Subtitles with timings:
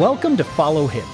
[0.00, 1.04] Welcome to Follow Him,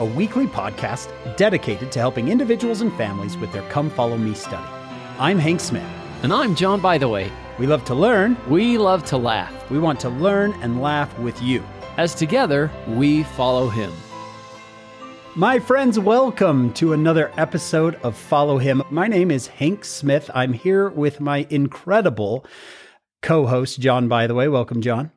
[0.00, 4.66] a weekly podcast dedicated to helping individuals and families with their Come Follow Me study.
[5.16, 5.88] I'm Hank Smith.
[6.24, 7.30] And I'm John Bytheway.
[7.60, 8.36] We love to learn.
[8.48, 9.70] We love to laugh.
[9.70, 11.62] We want to learn and laugh with you.
[11.98, 13.92] As together, we follow him.
[15.36, 18.82] My friends, welcome to another episode of Follow Him.
[18.90, 20.28] My name is Hank Smith.
[20.34, 22.44] I'm here with my incredible
[23.22, 24.50] co host, John Bytheway.
[24.50, 25.12] Welcome, John.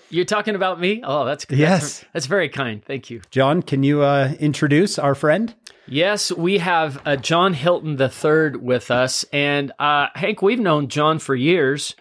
[0.10, 1.02] You're talking about me?
[1.04, 1.58] Oh, that's good.
[1.58, 1.80] Yes.
[1.80, 2.84] That's, that's very kind.
[2.84, 3.22] Thank you.
[3.30, 5.54] John, can you uh, introduce our friend?
[5.86, 9.24] Yes, we have uh, John Hilton III with us.
[9.32, 11.94] And uh, Hank, we've known John for years.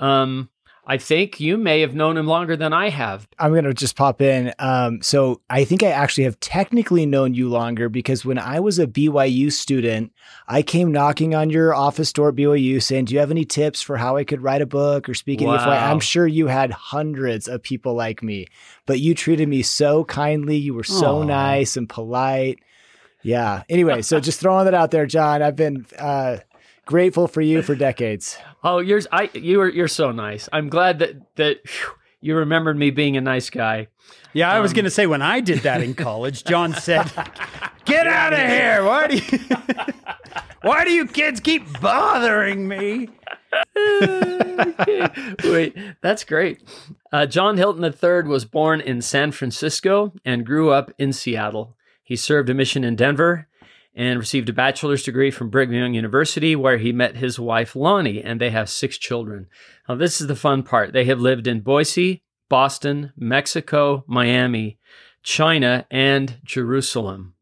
[0.00, 0.48] Um,
[0.88, 3.26] I think you may have known him longer than I have.
[3.40, 4.54] I'm going to just pop in.
[4.60, 8.78] Um, so I think I actually have technically known you longer because when I was
[8.78, 10.12] a BYU student,
[10.46, 13.82] I came knocking on your office door at BYU saying, Do you have any tips
[13.82, 15.56] for how I could write a book or speak Wow.
[15.56, 15.90] EFY?
[15.90, 18.46] I'm sure you had hundreds of people like me,
[18.86, 20.56] but you treated me so kindly.
[20.56, 21.24] You were so Aw.
[21.24, 22.60] nice and polite.
[23.22, 23.64] Yeah.
[23.68, 25.42] Anyway, so just throwing that out there, John.
[25.42, 26.36] I've been uh,
[26.86, 28.38] grateful for you for decades.
[28.64, 30.48] Oh, you're I you are you're so nice.
[30.52, 33.86] I'm glad that that phew, you remembered me being a nice guy.
[34.32, 37.08] Yeah, I was going to say when I did that in college, John said,
[37.84, 38.82] "Get out of here!
[38.84, 39.38] Why do you,
[40.62, 43.08] why do you kids keep bothering me?"
[45.44, 46.60] Wait, that's great.
[47.12, 51.76] Uh, John Hilton III was born in San Francisco and grew up in Seattle.
[52.02, 53.46] He served a mission in Denver
[53.96, 58.22] and received a bachelor's degree from Brigham Young University, where he met his wife Lani,
[58.22, 59.46] and they have six children.
[59.88, 60.92] Now, this is the fun part.
[60.92, 64.78] They have lived in Boise, Boston, Mexico, Miami,
[65.22, 67.32] China, and Jerusalem.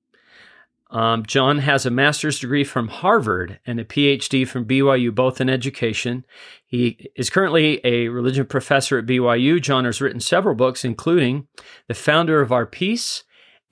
[0.90, 5.50] Um, John has a master's degree from Harvard and a PhD from BYU, both in
[5.50, 6.24] education.
[6.64, 9.60] He is currently a religion professor at BYU.
[9.60, 11.48] John has written several books, including
[11.88, 13.24] The Founder of Our Peace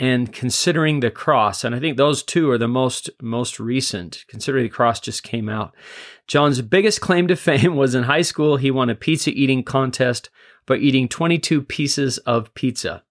[0.02, 1.62] and Considering the Cross.
[1.62, 4.24] And I think those two are the most, most recent.
[4.26, 5.76] Considering the Cross just came out.
[6.26, 8.56] John's biggest claim to fame was in high school.
[8.56, 10.28] He won a pizza eating contest
[10.66, 13.04] by eating 22 pieces of pizza.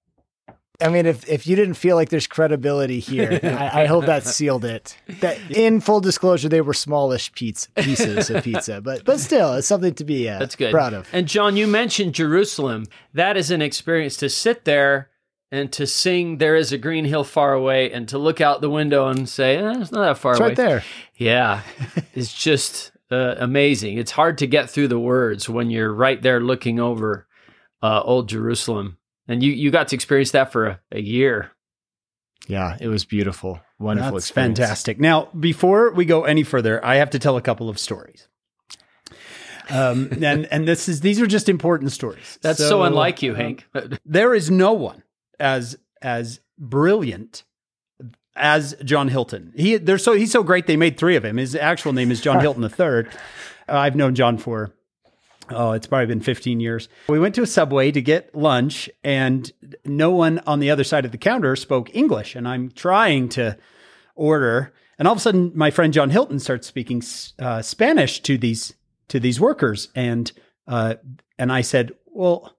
[0.82, 4.26] I mean, if, if you didn't feel like there's credibility here, I, I hope that
[4.26, 4.98] sealed it.
[5.22, 9.68] That in full disclosure, they were smallish pizza, pieces of pizza, but but still, it's
[9.68, 10.72] something to be uh, That's good.
[10.72, 11.08] proud of.
[11.14, 12.88] And John, you mentioned Jerusalem.
[13.14, 15.11] That is an experience to sit there
[15.52, 18.70] and to sing "There Is a Green Hill Far Away" and to look out the
[18.70, 20.52] window and say, eh, "It's not that far away.
[20.52, 20.84] It's away." right there.
[21.18, 21.62] Yeah,
[22.14, 23.98] it's just uh, amazing.
[23.98, 27.28] It's hard to get through the words when you're right there looking over
[27.82, 28.98] uh, old Jerusalem,
[29.28, 31.52] and you you got to experience that for a, a year.
[32.48, 34.14] Yeah, it was beautiful, wonderful.
[34.14, 34.60] That's experience.
[34.60, 35.00] fantastic.
[35.00, 38.28] Now, before we go any further, I have to tell a couple of stories.
[39.70, 42.40] Um, and and this is these are just important stories.
[42.42, 43.68] That's so, unlike you, Hank.
[44.06, 45.04] There is no one
[45.42, 47.44] as as brilliant
[48.36, 49.52] as John Hilton.
[49.56, 51.38] He they're so he's so great they made three of him.
[51.38, 53.12] His actual name is John Hilton III.
[53.68, 54.74] Uh, I've known John for
[55.50, 56.88] oh, it's probably been 15 years.
[57.10, 59.52] We went to a subway to get lunch and
[59.84, 63.58] no one on the other side of the counter spoke English and I'm trying to
[64.16, 67.02] order and all of a sudden my friend John Hilton starts speaking
[67.40, 68.74] uh, Spanish to these
[69.10, 70.32] to these workers and
[70.68, 70.96] uh,
[71.38, 72.56] and I said, "Well,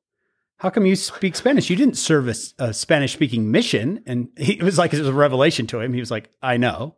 [0.62, 1.68] how come you speak Spanish?
[1.68, 4.00] You didn't serve a, a Spanish speaking mission.
[4.06, 5.92] And he, it was like it was a revelation to him.
[5.92, 6.94] He was like, I know.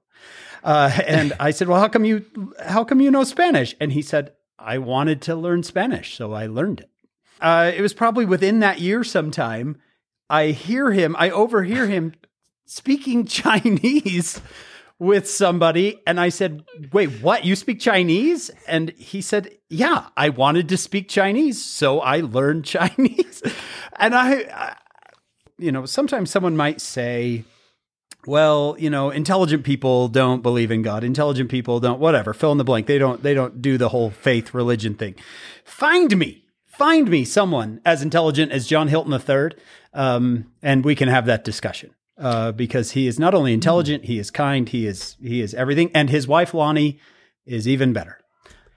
[0.62, 2.26] Uh, and I said, well, how come you,
[2.62, 3.75] how come you know Spanish?
[3.80, 6.14] And he said, I wanted to learn Spanish.
[6.14, 6.91] So I learned it.
[7.41, 9.81] Uh, it was probably within that year sometime.
[10.28, 12.12] I hear him, I overhear him
[12.66, 14.42] speaking Chinese
[14.99, 16.00] with somebody.
[16.06, 17.44] And I said, wait, what?
[17.44, 18.50] You speak Chinese?
[18.66, 21.65] And he said, yeah, I wanted to speak Chinese.
[21.65, 23.43] So I learned Chinese.
[23.99, 24.77] and I, I,
[25.59, 27.44] you know, sometimes someone might say,
[28.27, 31.05] well, you know, intelligent people don't believe in God.
[31.05, 32.87] Intelligent people don't, whatever, fill in the blank.
[32.87, 35.16] They don't, they don't do the whole faith religion thing.
[35.65, 39.59] Find me, find me someone as intelligent as John Hilton III.
[39.93, 44.19] Um, and we can have that discussion uh, because he is not only intelligent, he
[44.19, 46.99] is kind, he is he is everything, and his wife Lani
[47.46, 48.19] is even better.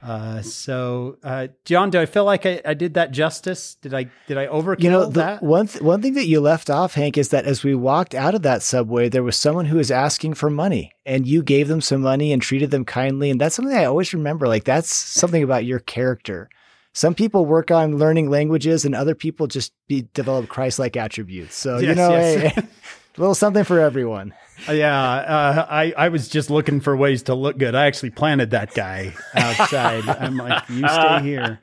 [0.01, 3.75] Uh, so, uh, John, do I feel like I, I did that justice?
[3.81, 5.43] Did I did I overkill You know, the, that?
[5.43, 8.35] one th- one thing that you left off, Hank, is that as we walked out
[8.35, 11.81] of that subway, there was someone who was asking for money, and you gave them
[11.81, 14.47] some money and treated them kindly, and that's something I always remember.
[14.47, 16.47] Like that's something about your character.
[16.93, 21.55] Some people work on learning languages, and other people just be, develop Christ-like attributes.
[21.55, 22.53] So you know, yes.
[22.53, 22.63] hey,
[23.17, 24.33] a little something for everyone.
[24.69, 27.75] Yeah, uh, I I was just looking for ways to look good.
[27.75, 30.07] I actually planted that guy outside.
[30.09, 31.59] I'm like, you stay here.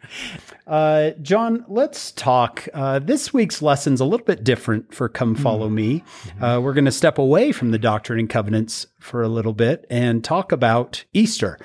[0.66, 2.68] Uh, John, let's talk.
[2.72, 6.02] Uh, this week's lesson's a little bit different for Come Follow Me.
[6.40, 9.86] Uh, we're going to step away from the Doctrine and Covenants for a little bit
[9.90, 11.58] and talk about Easter,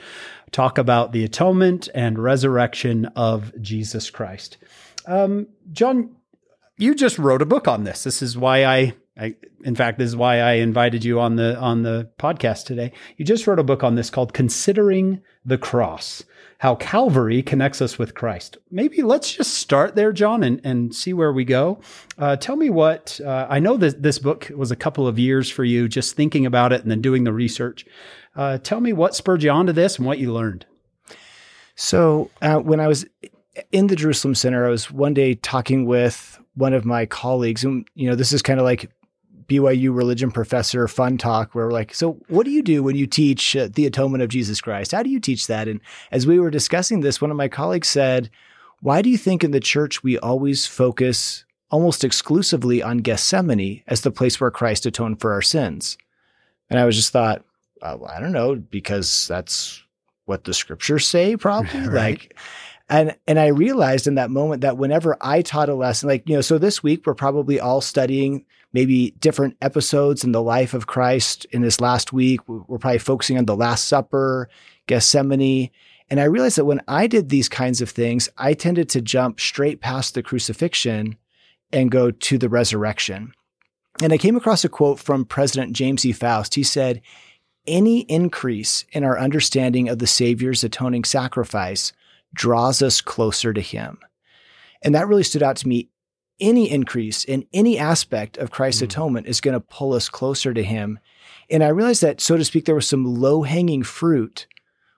[0.52, 4.58] talk about the atonement and resurrection of Jesus Christ.
[5.06, 6.16] Um, John,
[6.78, 8.04] you just wrote a book on this.
[8.04, 11.58] This is why I, I, in fact, this is why I invited you on the
[11.60, 12.94] on the podcast today.
[13.18, 16.24] You just wrote a book on this called "Considering the Cross."
[16.60, 18.58] How Calvary connects us with Christ.
[18.70, 21.80] Maybe let's just start there, John, and, and see where we go.
[22.18, 25.50] Uh, tell me what uh, I know that this book was a couple of years
[25.50, 27.86] for you, just thinking about it and then doing the research.
[28.36, 30.66] Uh, tell me what spurred you on to this and what you learned.
[31.76, 33.06] So, uh, when I was
[33.72, 37.88] in the Jerusalem Center, I was one day talking with one of my colleagues, and
[37.96, 38.92] you know, this is kind of like
[39.50, 43.08] BYU religion professor fun talk where we're like, so what do you do when you
[43.08, 44.92] teach uh, the atonement of Jesus Christ?
[44.92, 45.68] How do you teach that?
[45.68, 45.82] And
[46.12, 48.30] as we were discussing this, one of my colleagues said,
[48.82, 54.02] why do you think in the church we always focus almost exclusively on Gethsemane as
[54.02, 55.98] the place where Christ atoned for our sins?
[56.70, 57.44] And I was just thought,
[57.82, 59.84] well, I don't know, because that's
[60.26, 61.80] what the scriptures say, probably.
[61.88, 62.20] Right.
[62.20, 62.38] Like,
[62.90, 66.36] and and I realized in that moment that whenever I taught a lesson, like you
[66.36, 70.88] know, so this week we're probably all studying maybe different episodes in the life of
[70.88, 71.46] Christ.
[71.52, 74.50] In this last week, we're probably focusing on the Last Supper,
[74.88, 75.70] Gethsemane,
[76.10, 79.40] and I realized that when I did these kinds of things, I tended to jump
[79.40, 81.18] straight past the crucifixion
[81.72, 83.34] and go to the resurrection.
[84.02, 86.12] And I came across a quote from President James E.
[86.12, 86.56] Faust.
[86.56, 87.02] He said,
[87.68, 91.94] Any increase in our understanding of the Savior's atoning sacrifice
[92.34, 94.00] draws us closer to Him.
[94.82, 95.90] And that really stood out to me.
[96.40, 98.86] Any increase in any aspect of Christ's Mm.
[98.86, 101.00] atonement is going to pull us closer to Him.
[101.50, 104.48] And I realized that, so to speak, there was some low hanging fruit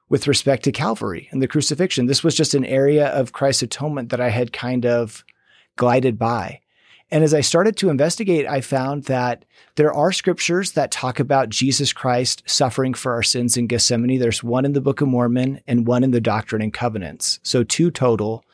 [0.10, 2.06] with respect to Calvary and the crucifixion.
[2.06, 5.24] This was just an area of Christ's atonement that I had kind of
[5.78, 6.60] glided by.
[7.10, 9.44] And as I started to investigate, I found that
[9.76, 14.20] there are scriptures that talk about Jesus Christ suffering for our sins in Gethsemane.
[14.20, 17.40] There's one in the Book of Mormon and one in the Doctrine and Covenants.
[17.44, 18.46] So two total.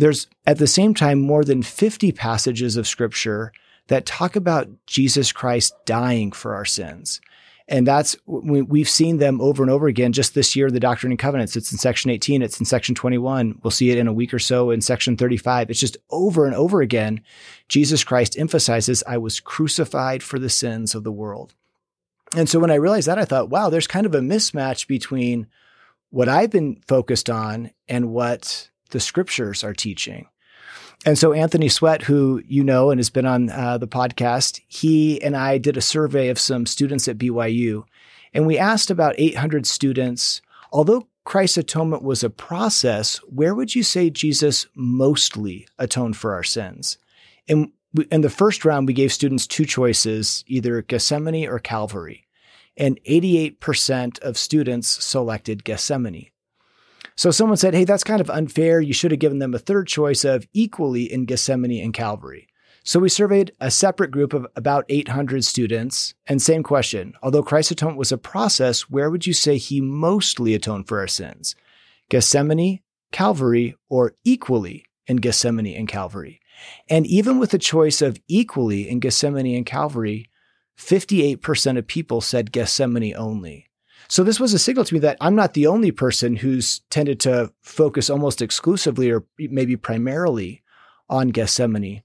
[0.00, 3.52] There's at the same time more than 50 passages of scripture
[3.88, 7.20] that talk about Jesus Christ dying for our sins.
[7.68, 10.12] And that's we- we've seen them over and over again.
[10.12, 11.54] Just this year, the Doctrine and Covenants.
[11.54, 12.40] It's in section 18.
[12.40, 13.58] It's in section 21.
[13.62, 15.68] We'll see it in a week or so in section 35.
[15.68, 17.20] It's just over and over again.
[17.68, 21.54] Jesus Christ emphasizes, "I was crucified for the sins of the world."
[22.34, 25.46] And so when I realized that, I thought, wow, there's kind of a mismatch between
[26.08, 30.26] what I've been focused on and what the scriptures are teaching.
[31.06, 35.22] And so Anthony Sweat, who you know and has been on uh, the podcast, he
[35.22, 37.84] and I did a survey of some students at BYU,
[38.34, 40.42] and we asked about 800 students,
[40.72, 46.42] although Christ's atonement was a process, where would you say Jesus mostly atoned for our
[46.42, 46.98] sins?
[47.48, 47.72] And
[48.10, 52.26] in the first round, we gave students two choices, either Gethsemane or Calvary.
[52.76, 56.30] And 88% of students selected Gethsemane.
[57.20, 58.80] So someone said, hey, that's kind of unfair.
[58.80, 62.48] You should have given them a third choice of equally in Gethsemane and Calvary.
[62.82, 67.12] So we surveyed a separate group of about 800 students, and same question.
[67.22, 71.06] Although Christ's atonement was a process, where would you say he mostly atoned for our
[71.06, 71.54] sins?
[72.08, 72.80] Gethsemane,
[73.12, 76.40] Calvary, or equally in Gethsemane and Calvary?
[76.88, 80.30] And even with the choice of equally in Gethsemane and Calvary,
[80.78, 83.69] 58% of people said Gethsemane only.
[84.10, 87.20] So this was a signal to me that I'm not the only person who's tended
[87.20, 90.62] to focus almost exclusively or maybe primarily
[91.08, 92.02] on Gethsemane.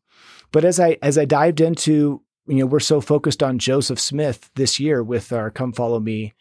[0.51, 4.51] But as I as I dived into, you know, we're so focused on Joseph Smith
[4.53, 6.35] this year with our Come Follow Me.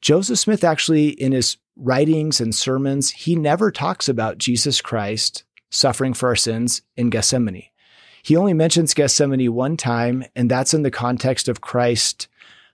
[0.00, 6.14] Joseph Smith actually in his writings and sermons, he never talks about Jesus Christ suffering
[6.14, 7.64] for our sins in Gethsemane.
[8.22, 12.28] He only mentions Gethsemane one time, and that's in the context of Christ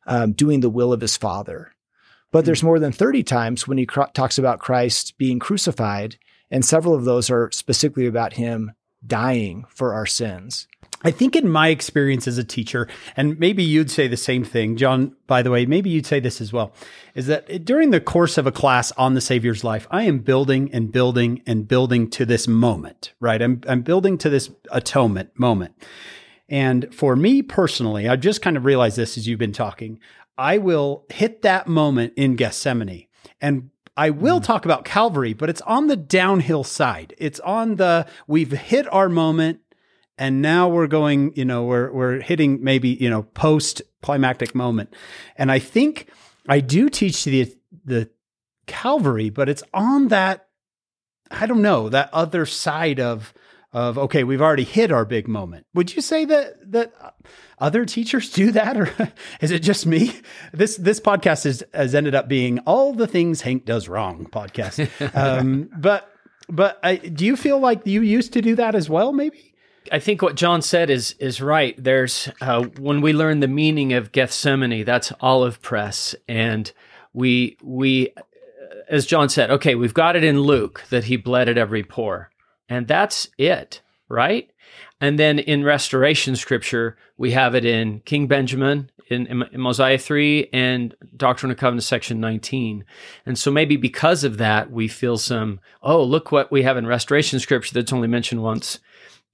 [0.07, 1.73] um, doing the will of his Father.
[2.37, 2.67] But there's hmm.
[2.67, 6.19] more than 30 times when he cr- talks about Christ being crucified,
[6.51, 8.73] and several of those are specifically about him
[9.07, 10.69] dying for our sins.
[11.03, 14.77] I think in my experience as a teacher, and maybe you'd say the same thing,
[14.77, 16.75] John, by the way, maybe you'd say this as well,
[17.15, 20.69] is that during the course of a class on the Savior's life, I am building
[20.75, 23.41] and building and building to this moment, right?
[23.41, 25.73] I'm, I'm building to this atonement moment.
[26.51, 29.99] And for me personally, I just kind of realized this as you've been talking.
[30.39, 33.07] I will hit that moment in Gethsemane
[33.41, 34.45] and I will hmm.
[34.45, 37.15] talk about Calvary, but it's on the downhill side.
[37.19, 39.61] It's on the, we've hit our moment
[40.19, 44.95] and now we're going, you know, we're, we're hitting maybe, you know, post climactic moment.
[45.37, 46.09] And I think
[46.49, 48.11] I do teach the, the
[48.67, 50.47] Calvary, but it's on that
[51.31, 53.35] I don't know, that other side of
[53.73, 55.67] of okay, we've already hit our big moment.
[55.75, 56.93] Would you say that that
[57.59, 60.13] other teachers do that, or is it just me?
[60.53, 64.89] This this podcast has has ended up being all the things Hank does wrong podcast.
[65.17, 66.11] um, but
[66.49, 69.13] but I, do you feel like you used to do that as well?
[69.13, 69.53] Maybe.
[69.93, 71.75] I think what John said is is right.
[71.83, 76.73] There's uh, when we learn the meaning of Gethsemane, that's olive press, and
[77.13, 78.13] we we,
[78.89, 82.31] as John said, okay, we've got it in Luke that he bled at every pore,
[82.69, 84.51] and that's it, right?
[85.01, 90.49] And then in Restoration Scripture, we have it in King Benjamin, in, in, Mosiah 3,
[90.53, 92.85] and Doctrine and Covenants section 19.
[93.25, 96.87] And so maybe because of that, we feel some, oh, look what we have in
[96.87, 98.81] Restoration Scripture that's only mentioned once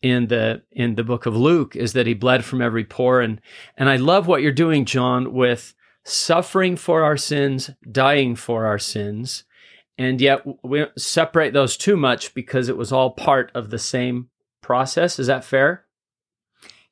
[0.03, 3.41] in the in the book of Luke is that he bled from every pore and
[3.77, 5.75] and I love what you're doing John with
[6.05, 9.45] suffering for our sins dying for our sins
[9.99, 13.79] and yet we don't separate those too much because it was all part of the
[13.79, 14.29] same
[14.61, 15.85] process is that fair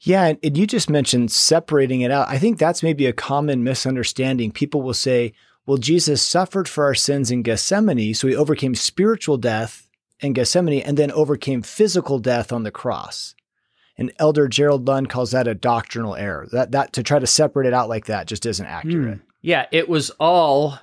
[0.00, 4.50] yeah and you just mentioned separating it out I think that's maybe a common misunderstanding
[4.50, 5.32] people will say
[5.66, 9.86] well Jesus suffered for our sins in Gethsemane so he overcame spiritual death
[10.20, 13.34] in Gethsemane and then overcame physical death on the cross.
[13.96, 16.48] And Elder Gerald Lund calls that a doctrinal error.
[16.52, 19.18] That that to try to separate it out like that just isn't accurate.
[19.18, 19.24] Hmm.
[19.42, 20.78] Yeah, it was all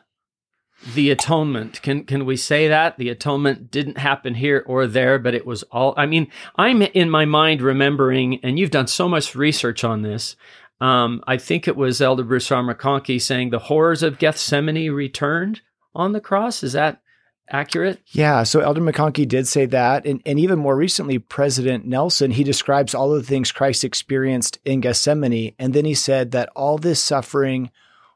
[0.93, 1.81] the atonement.
[1.81, 5.63] Can can we say that the atonement didn't happen here or there, but it was
[5.63, 5.93] all?
[5.97, 10.35] I mean, I'm in my mind remembering, and you've done so much research on this.
[10.79, 12.63] Um, I think it was Elder Bruce R.
[12.63, 15.61] McConkie saying the horrors of Gethsemane returned
[15.95, 16.63] on the cross.
[16.63, 17.01] Is that
[17.49, 17.99] accurate?
[18.07, 18.43] Yeah.
[18.43, 20.05] So Elder McConkie did say that.
[20.05, 24.59] And, and even more recently, President Nelson, he describes all of the things Christ experienced
[24.65, 25.55] in Gethsemane.
[25.57, 27.71] And then he said that all this suffering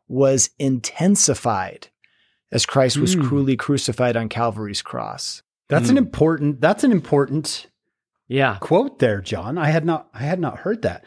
[0.07, 1.87] was intensified
[2.51, 3.27] as Christ was mm.
[3.27, 5.43] cruelly crucified on Calvary's cross.
[5.69, 5.91] That's mm.
[5.91, 7.67] an important, that's an important
[8.27, 9.57] yeah quote there, John.
[9.57, 11.03] I had not, I had not heard that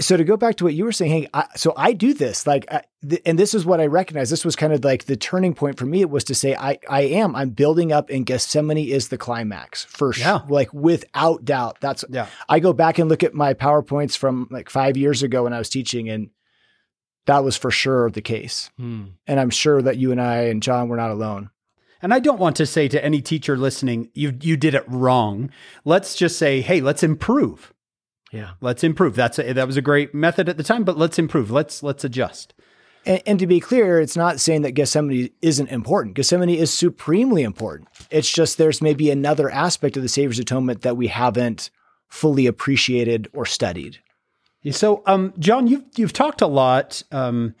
[0.00, 2.46] so to go back to what you were saying, hey, I, so I do this
[2.46, 4.30] like, I, th- and this is what I recognize.
[4.30, 6.00] This was kind of like the turning point for me.
[6.00, 9.84] It was to say, I, I am, I'm building up, and Gethsemane is the climax
[9.84, 10.40] for yeah.
[10.40, 11.78] sure, like without doubt.
[11.80, 12.26] That's yeah.
[12.48, 15.58] I go back and look at my powerpoints from like five years ago when I
[15.58, 16.30] was teaching, and
[17.26, 18.70] that was for sure the case.
[18.76, 19.04] Hmm.
[19.26, 21.50] And I'm sure that you and I and John were not alone.
[22.00, 25.50] And I don't want to say to any teacher listening, you you did it wrong.
[25.84, 27.72] Let's just say, hey, let's improve.
[28.32, 28.52] Yeah.
[28.60, 29.14] Let's improve.
[29.14, 31.50] That's a, that was a great method at the time, but let's improve.
[31.50, 32.54] Let's let's adjust.
[33.04, 36.14] And, and, to be clear, it's not saying that Gethsemane isn't important.
[36.14, 37.88] Gethsemane is supremely important.
[38.10, 41.70] It's just there's maybe another aspect of the Savior's atonement that we haven't
[42.08, 43.98] fully appreciated or studied.
[44.70, 47.54] So, um, John, you've you've talked a lot, um,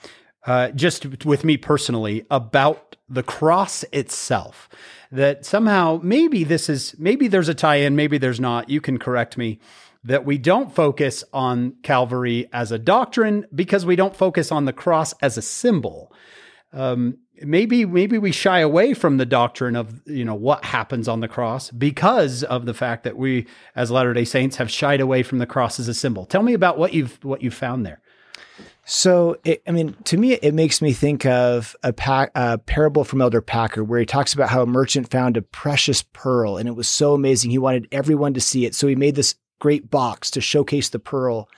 [0.46, 4.68] uh, just with me personally, about the cross itself.
[5.10, 8.70] That somehow, maybe this is maybe there's a tie-in, maybe there's not.
[8.70, 9.58] You can correct me
[10.04, 14.72] that we don't focus on Calvary as a doctrine because we don't focus on the
[14.72, 16.12] cross as a symbol.
[16.72, 21.20] Um, maybe maybe we shy away from the doctrine of you know what happens on
[21.20, 23.46] the cross because of the fact that we
[23.76, 26.26] as Latter Day Saints have shied away from the cross as a symbol.
[26.26, 28.00] Tell me about what you've what you've found there.
[28.84, 33.04] So, it, I mean, to me, it makes me think of a, pa- a, parable
[33.04, 36.68] from Elder Packer where he talks about how a merchant found a precious pearl and
[36.68, 37.52] it was so amazing.
[37.52, 38.74] He wanted everyone to see it.
[38.74, 41.48] So he made this great box to showcase the pearl.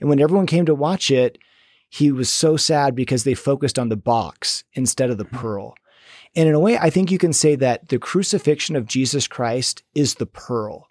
[0.00, 1.38] And when everyone came to watch it,
[1.92, 5.36] he was so sad because they focused on the box instead of the hmm.
[5.36, 5.74] pearl.
[6.34, 9.82] And in a way, I think you can say that the crucifixion of Jesus Christ
[9.94, 10.88] is the pearl,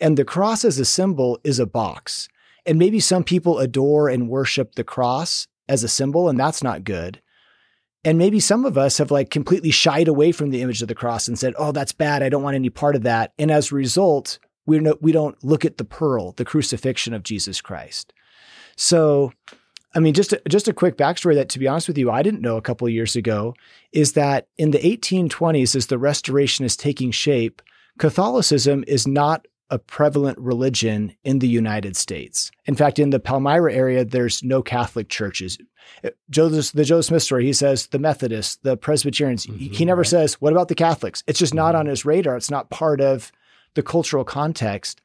[0.00, 2.28] and the cross as a symbol is a box.
[2.66, 6.82] And maybe some people adore and worship the cross as a symbol, and that's not
[6.82, 7.22] good.
[8.04, 10.96] And maybe some of us have like completely shied away from the image of the
[10.96, 12.24] cross and said, oh, that's bad.
[12.24, 13.32] I don't want any part of that.
[13.38, 17.22] And as a result, we no, we don't look at the pearl, the crucifixion of
[17.22, 18.12] Jesus Christ.
[18.76, 19.32] So,
[19.94, 22.22] I mean, just a, just a quick backstory that, to be honest with you, I
[22.22, 23.54] didn't know a couple of years ago
[23.92, 27.60] is that in the 1820s, as the Restoration is taking shape,
[27.98, 32.50] Catholicism is not a prevalent religion in the United States.
[32.66, 35.58] In fact, in the Palmyra area, there's no Catholic churches.
[36.28, 39.46] Joseph, the Joseph Smith story, he says the Methodists, the Presbyterians.
[39.46, 40.08] Mm-hmm, he never right.
[40.08, 41.22] says, what about the Catholics?
[41.26, 41.80] It's just not mm-hmm.
[41.80, 42.36] on his radar.
[42.36, 43.32] It's not part of
[43.74, 45.00] the cultural context.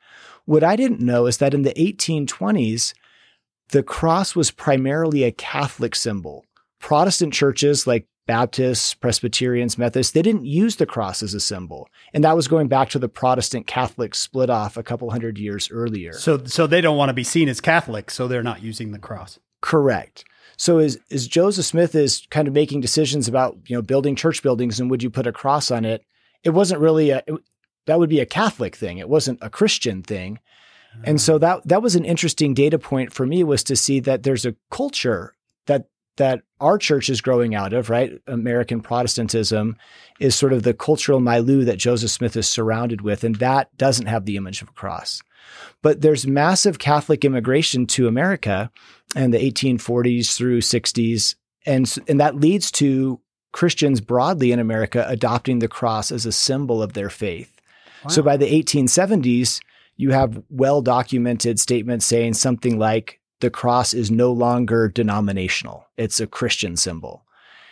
[0.45, 2.93] What I didn't know is that in the 1820s,
[3.69, 6.45] the cross was primarily a Catholic symbol.
[6.79, 11.87] Protestant churches like Baptists, Presbyterians, Methodists, they didn't use the cross as a symbol.
[12.13, 15.69] And that was going back to the Protestant Catholic split off a couple hundred years
[15.71, 16.13] earlier.
[16.13, 18.99] So so they don't want to be seen as Catholic, so they're not using the
[18.99, 19.39] cross.
[19.61, 20.25] Correct.
[20.57, 24.41] So as, as Joseph Smith is kind of making decisions about, you know, building church
[24.41, 26.03] buildings and would you put a cross on it,
[26.43, 27.23] it wasn't really a,
[27.85, 28.97] that would be a Catholic thing.
[28.97, 30.39] It wasn't a Christian thing.
[31.03, 34.23] And so that that was an interesting data point for me was to see that
[34.23, 35.35] there's a culture
[35.67, 35.87] that
[36.17, 38.13] that our church is growing out of, right?
[38.27, 39.75] American Protestantism
[40.19, 44.05] is sort of the cultural milieu that Joseph Smith is surrounded with, and that doesn't
[44.05, 45.21] have the image of a cross.
[45.81, 48.71] But there's massive Catholic immigration to America
[49.15, 51.35] in the 1840s through 60s,
[51.65, 53.19] and and that leads to
[53.51, 57.51] Christians broadly in America adopting the cross as a symbol of their faith.
[58.03, 58.09] Wow.
[58.09, 59.61] So by the 1870s,
[59.97, 66.19] you have well documented statements saying something like the cross is no longer denominational, it's
[66.19, 67.25] a Christian symbol.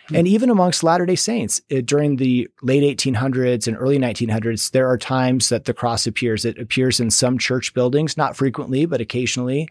[0.06, 0.16] Mm-hmm.
[0.16, 4.90] And even amongst Latter day Saints, it, during the late 1800s and early 1900s, there
[4.90, 6.44] are times that the cross appears.
[6.44, 9.70] It appears in some church buildings, not frequently, but occasionally.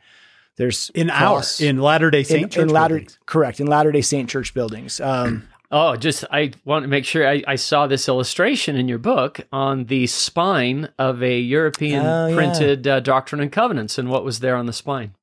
[0.56, 4.28] There's in our in Latter Day Saint in, in Latter correct in Latter Day Saint
[4.28, 5.00] church buildings.
[5.00, 8.98] Um, Oh, just I want to make sure I, I, saw this illustration in your
[8.98, 12.96] book on the spine of a European oh, printed yeah.
[12.96, 15.14] uh, Doctrine and Covenants, and what was there on the spine?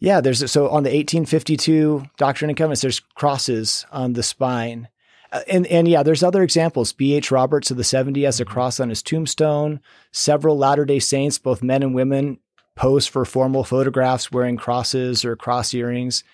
[0.00, 4.88] Yeah, there's so on the 1852 Doctrine and Covenants, there's crosses on the spine,
[5.30, 6.94] uh, and and yeah, there's other examples.
[6.94, 7.12] B.
[7.12, 7.30] H.
[7.30, 8.52] Roberts of the 70 has a mm-hmm.
[8.54, 9.78] cross on his tombstone.
[10.10, 12.38] Several Latter Day Saints, both men and women,
[12.74, 16.24] pose for formal photographs wearing crosses or cross earrings.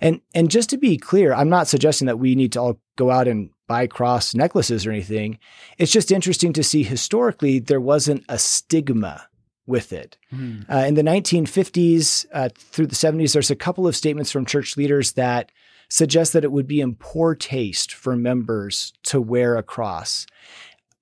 [0.00, 3.10] And and just to be clear, I'm not suggesting that we need to all go
[3.10, 5.38] out and buy cross necklaces or anything.
[5.76, 9.28] It's just interesting to see historically there wasn't a stigma
[9.66, 10.16] with it.
[10.32, 10.64] Mm.
[10.70, 14.76] Uh, in the 1950s uh, through the 70s, there's a couple of statements from church
[14.76, 15.52] leaders that
[15.90, 20.26] suggest that it would be in poor taste for members to wear a cross.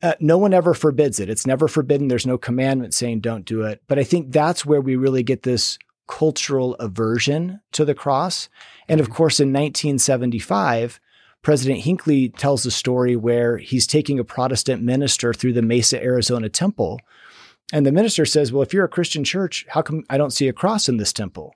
[0.02, 1.30] Uh, no one ever forbids it.
[1.30, 2.08] It's never forbidden.
[2.08, 3.82] There's no commandment saying don't do it.
[3.86, 8.48] But I think that's where we really get this cultural aversion to the cross.
[8.88, 11.00] And of course, in 1975,
[11.42, 16.48] President Hinckley tells a story where he's taking a Protestant minister through the Mesa, Arizona
[16.48, 17.00] temple.
[17.72, 20.48] And the minister says, Well, if you're a Christian church, how come I don't see
[20.48, 21.54] a cross in this temple?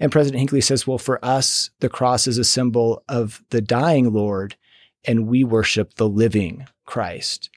[0.00, 4.12] And President Hinckley says, Well, for us, the cross is a symbol of the dying
[4.12, 4.56] Lord,
[5.04, 7.50] and we worship the living Christ.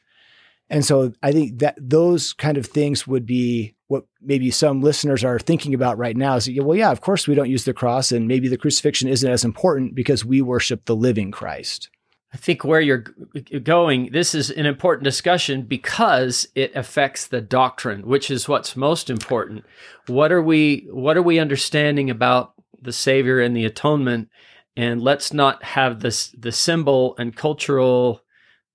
[0.71, 5.21] And so I think that those kind of things would be what maybe some listeners
[5.21, 8.13] are thinking about right now is, well, yeah, of course we don't use the cross
[8.13, 11.89] and maybe the crucifixion isn't as important because we worship the living Christ.
[12.33, 13.03] I think where you're
[13.63, 19.09] going, this is an important discussion because it affects the doctrine, which is what's most
[19.09, 19.65] important.
[20.07, 24.29] What are we what are we understanding about the Savior and the atonement?
[24.77, 28.21] And let's not have this the symbol and cultural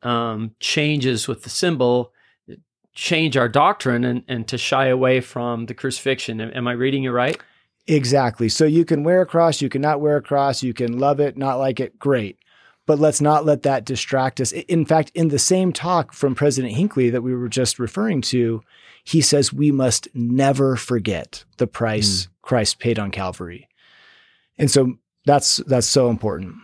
[0.02, 2.12] um, changes with the symbol
[2.96, 6.40] change our doctrine and, and to shy away from the crucifixion.
[6.40, 7.38] Am, am I reading you right?
[7.86, 8.48] Exactly.
[8.48, 11.36] So you can wear a cross, you cannot wear a cross, you can love it,
[11.36, 12.38] not like it, great.
[12.86, 14.52] But let's not let that distract us.
[14.52, 18.62] In fact, in the same talk from President Hinckley that we were just referring to,
[19.04, 22.28] he says we must never forget the price mm.
[22.42, 23.68] Christ paid on Calvary.
[24.56, 26.56] And so that's that's so important.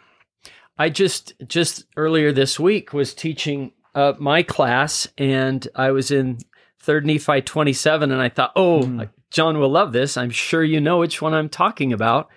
[0.83, 6.39] I just just earlier this week was teaching uh, my class, and I was in
[6.81, 9.09] Third Nephi twenty seven, and I thought, oh, mm.
[9.31, 10.17] John will love this.
[10.17, 12.31] I'm sure you know which one I'm talking about.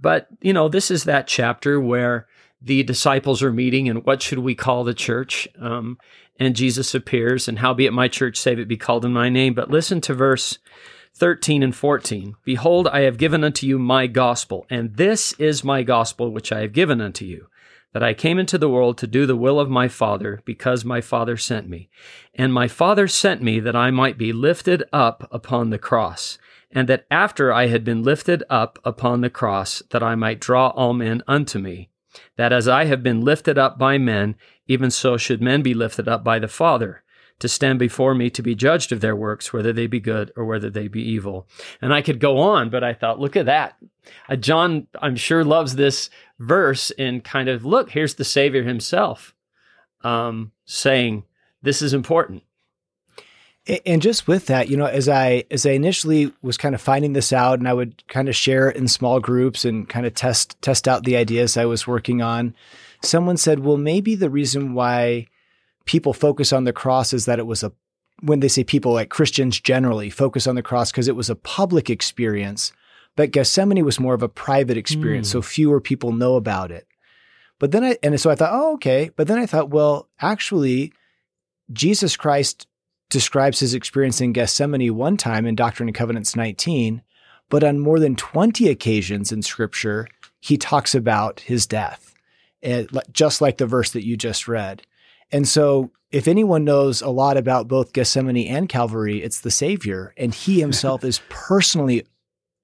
[0.00, 2.28] But you know, this is that chapter where
[2.62, 5.48] the disciples are meeting, and what should we call the church?
[5.60, 5.98] Um,
[6.38, 9.54] and Jesus appears, and howbeit my church save it be called in my name.
[9.54, 10.60] But listen to verse
[11.16, 12.36] 13 and 14.
[12.44, 16.60] Behold, I have given unto you my gospel, and this is my gospel which I
[16.60, 17.48] have given unto you
[17.92, 21.00] that I came into the world to do the will of my Father, because my
[21.00, 21.88] Father sent me.
[22.34, 26.38] And my Father sent me that I might be lifted up upon the cross,
[26.70, 30.68] and that after I had been lifted up upon the cross, that I might draw
[30.68, 31.90] all men unto me.
[32.36, 36.08] That as I have been lifted up by men, even so should men be lifted
[36.08, 37.02] up by the Father
[37.38, 40.44] to stand before me to be judged of their works, whether they be good or
[40.44, 41.46] whether they be evil.
[41.80, 43.76] And I could go on, but I thought, look at that.
[44.28, 49.34] Uh, John, I'm sure, loves this verse and kind of look, here's the Savior himself
[50.02, 51.24] um, saying,
[51.62, 52.42] this is important.
[53.84, 57.12] And just with that, you know, as I as I initially was kind of finding
[57.12, 60.14] this out, and I would kind of share it in small groups and kind of
[60.14, 62.54] test test out the ideas I was working on.
[63.02, 65.26] Someone said, "Well, maybe the reason why
[65.88, 67.72] people focus on the cross is that it was a
[68.20, 71.36] when they say people like Christians generally focus on the cross because it was a
[71.36, 72.72] public experience,
[73.16, 75.32] but Gethsemane was more of a private experience, mm.
[75.32, 76.86] so fewer people know about it.
[77.58, 79.10] But then I and so I thought, oh, okay.
[79.16, 80.92] But then I thought, well, actually,
[81.72, 82.66] Jesus Christ
[83.08, 87.02] describes his experience in Gethsemane one time in Doctrine and Covenants 19,
[87.48, 90.06] but on more than 20 occasions in Scripture,
[90.40, 92.14] he talks about his death,
[93.10, 94.82] just like the verse that you just read.
[95.30, 100.14] And so, if anyone knows a lot about both Gethsemane and Calvary, it's the Savior.
[100.16, 102.06] And he himself is personally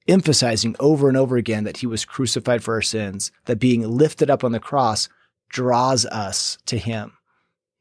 [0.06, 4.30] emphasizing over and over again that he was crucified for our sins, that being lifted
[4.30, 5.08] up on the cross
[5.48, 7.12] draws us to him.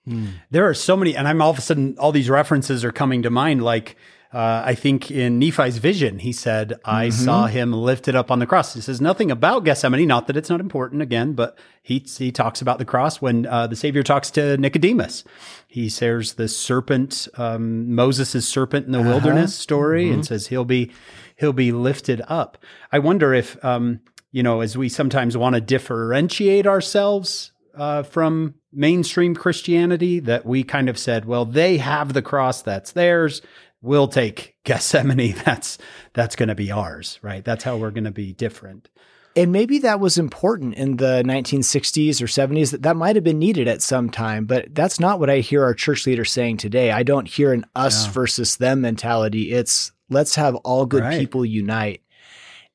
[0.05, 0.27] Hmm.
[0.51, 3.23] There are so many, and I'm all of a sudden, all these references are coming
[3.23, 3.63] to mind.
[3.63, 3.95] Like,
[4.33, 7.23] uh, I think in Nephi's vision, he said, I mm-hmm.
[7.23, 8.73] saw him lifted up on the cross.
[8.73, 12.59] He says nothing about Gethsemane, not that it's not important again, but he, he talks
[12.59, 15.23] about the cross when uh, the Savior talks to Nicodemus.
[15.67, 19.09] He shares the serpent, um, Moses' serpent in the uh-huh.
[19.09, 20.15] wilderness story mm-hmm.
[20.15, 20.91] and says he'll be,
[21.35, 22.57] he'll be lifted up.
[22.91, 23.99] I wonder if, um,
[24.31, 30.63] you know, as we sometimes want to differentiate ourselves uh, from mainstream Christianity, that we
[30.63, 33.43] kind of said, well, they have the cross, that's theirs
[33.83, 35.35] we'll take Gethsemane.
[35.45, 35.77] That's
[36.13, 37.45] that's going to be ours, right?
[37.45, 38.89] That's how we're going to be different.
[39.35, 42.71] And maybe that was important in the 1960s or 70s.
[42.71, 45.63] That that might have been needed at some time, but that's not what I hear
[45.63, 46.91] our church leaders saying today.
[46.91, 48.11] I don't hear an us yeah.
[48.11, 49.51] versus them mentality.
[49.51, 51.19] It's let's have all good right.
[51.19, 52.01] people unite.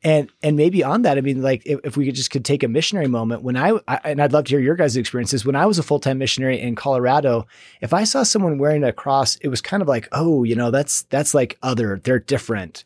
[0.04, 2.62] And and maybe on that, I mean, like if, if we could just could take
[2.62, 3.42] a missionary moment.
[3.42, 5.44] When I, I and I'd love to hear your guys' experiences.
[5.44, 7.46] When I was a full time missionary in Colorado,
[7.80, 10.70] if I saw someone wearing a cross, it was kind of like, oh, you know,
[10.70, 12.00] that's that's like other.
[12.02, 12.84] They're different.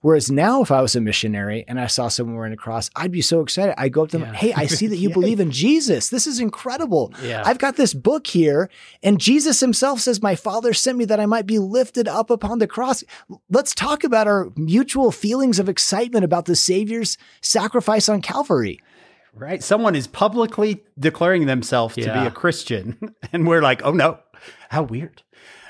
[0.00, 3.10] Whereas now, if I was a missionary and I saw someone wearing a cross, I'd
[3.10, 3.74] be so excited.
[3.76, 4.34] I'd go up to them, yeah.
[4.34, 6.08] Hey, I see that you believe in Jesus.
[6.08, 7.12] This is incredible.
[7.20, 7.42] Yeah.
[7.44, 8.70] I've got this book here,
[9.02, 12.60] and Jesus himself says, My Father sent me that I might be lifted up upon
[12.60, 13.02] the cross.
[13.50, 18.80] Let's talk about our mutual feelings of excitement about the Savior's sacrifice on Calvary.
[19.34, 19.62] Right.
[19.62, 22.06] Someone is publicly declaring themselves yeah.
[22.06, 24.20] to be a Christian, and we're like, Oh no,
[24.68, 25.22] how weird.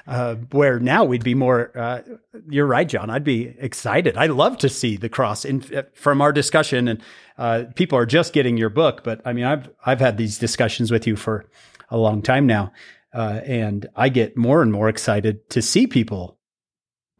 [0.09, 1.71] Uh, where now we'd be more.
[1.77, 2.01] Uh,
[2.49, 3.11] you're right, John.
[3.11, 4.16] I'd be excited.
[4.16, 7.03] I love to see the cross in, uh, from our discussion, and
[7.37, 9.05] uh, people are just getting your book.
[9.05, 11.44] But I mean, I've I've had these discussions with you for
[11.90, 12.73] a long time now,
[13.12, 16.38] uh, and I get more and more excited to see people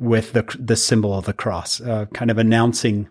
[0.01, 3.11] with the the symbol of the cross, uh, kind of announcing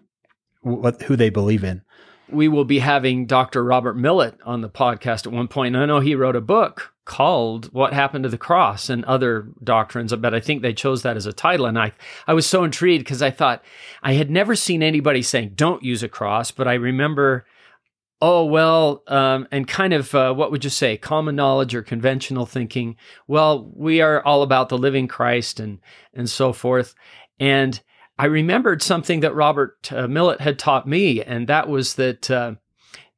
[0.62, 1.84] what who they believe in
[2.30, 3.64] we will be having Dr.
[3.64, 5.76] Robert Millet on the podcast at one point.
[5.76, 10.14] I know he wrote a book called What Happened to the Cross and Other Doctrines,
[10.14, 11.66] but I think they chose that as a title.
[11.66, 11.94] And I,
[12.28, 13.64] I was so intrigued because I thought
[14.04, 17.46] I had never seen anybody saying, don't use a cross, but I remember,
[18.22, 22.46] oh, well, um, and kind of, uh, what would you say, common knowledge or conventional
[22.46, 22.98] thinking.
[23.26, 25.80] Well, we are all about the living Christ and,
[26.14, 26.94] and so forth.
[27.40, 27.80] And
[28.20, 32.22] I remembered something that Robert uh, Millet had taught me, and that was that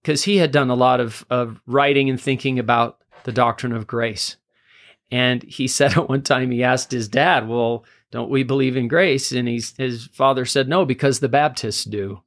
[0.03, 3.73] because uh, he had done a lot of, of writing and thinking about the doctrine
[3.73, 4.37] of grace.
[5.11, 8.87] And he said at one time, he asked his dad, Well, don't we believe in
[8.87, 9.31] grace?
[9.31, 12.21] And he's, his father said, No, because the Baptists do.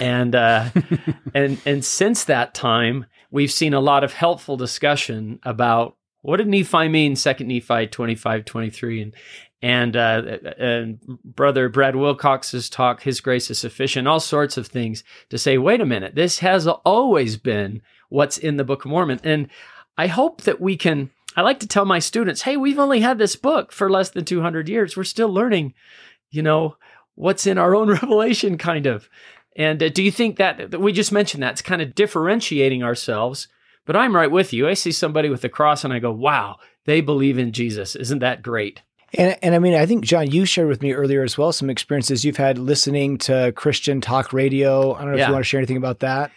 [0.00, 0.70] And, uh,
[1.34, 6.48] and, and since that time, we've seen a lot of helpful discussion about what did
[6.48, 9.14] Nephi mean, Second Nephi 25, 23, and,
[9.62, 10.22] and uh,
[10.58, 15.58] and brother Brad Wilcox's talk, "His Grace is Sufficient," all sorts of things to say.
[15.58, 19.48] Wait a minute, this has always been what's in the Book of Mormon, and
[20.00, 21.10] I hope that we can.
[21.36, 24.24] I like to tell my students, "Hey, we've only had this book for less than
[24.24, 24.96] 200 years.
[24.96, 25.74] We're still learning,
[26.30, 26.78] you know,
[27.16, 29.10] what's in our own revelation, kind of."
[29.56, 32.82] And uh, do you think that, that we just mentioned that it's kind of differentiating
[32.82, 33.48] ourselves?
[33.84, 34.66] But I'm right with you.
[34.66, 37.94] I see somebody with a cross, and I go, "Wow, they believe in Jesus.
[37.94, 38.80] Isn't that great?"
[39.12, 41.68] And, and I mean, I think, John, you shared with me earlier as well some
[41.68, 44.94] experiences you've had listening to Christian talk radio.
[44.94, 45.24] I don't know yeah.
[45.24, 46.30] if you want to share anything about that.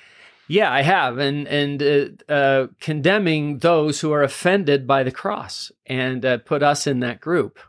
[0.47, 5.71] Yeah, I have, and and uh, uh, condemning those who are offended by the cross,
[5.85, 7.59] and uh, put us in that group.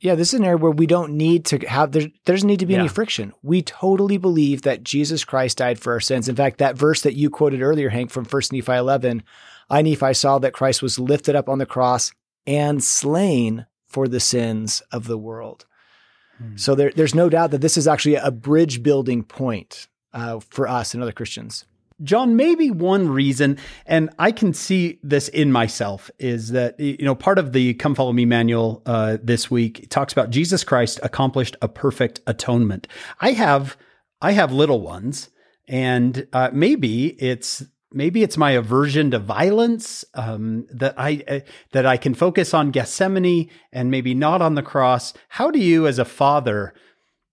[0.00, 2.02] Yeah, this is an area where we don't need to have there.
[2.02, 2.80] There doesn't need to be yeah.
[2.80, 3.32] any friction.
[3.42, 6.28] We totally believe that Jesus Christ died for our sins.
[6.28, 9.22] In fact, that verse that you quoted earlier, Hank, from First Nephi eleven,
[9.70, 12.12] I Nephi saw that Christ was lifted up on the cross
[12.46, 15.64] and slain for the sins of the world.
[16.38, 16.56] Hmm.
[16.56, 20.68] So there, there's no doubt that this is actually a bridge building point uh, for
[20.68, 21.64] us and other Christians.
[22.02, 23.56] John, maybe one reason,
[23.86, 27.94] and I can see this in myself, is that you know part of the "Come
[27.94, 32.86] Follow Me" manual uh, this week talks about Jesus Christ accomplished a perfect atonement.
[33.20, 33.78] I have
[34.20, 35.30] I have little ones,
[35.68, 41.40] and uh, maybe it's maybe it's my aversion to violence um, that I uh,
[41.72, 45.14] that I can focus on Gethsemane and maybe not on the cross.
[45.30, 46.74] How do you, as a father,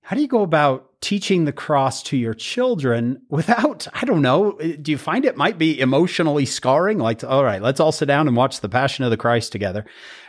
[0.03, 4.53] how do you go about teaching the cross to your children without I don't know?
[4.53, 6.97] Do you find it might be emotionally scarring?
[6.97, 9.85] Like, all right, let's all sit down and watch the Passion of the Christ together,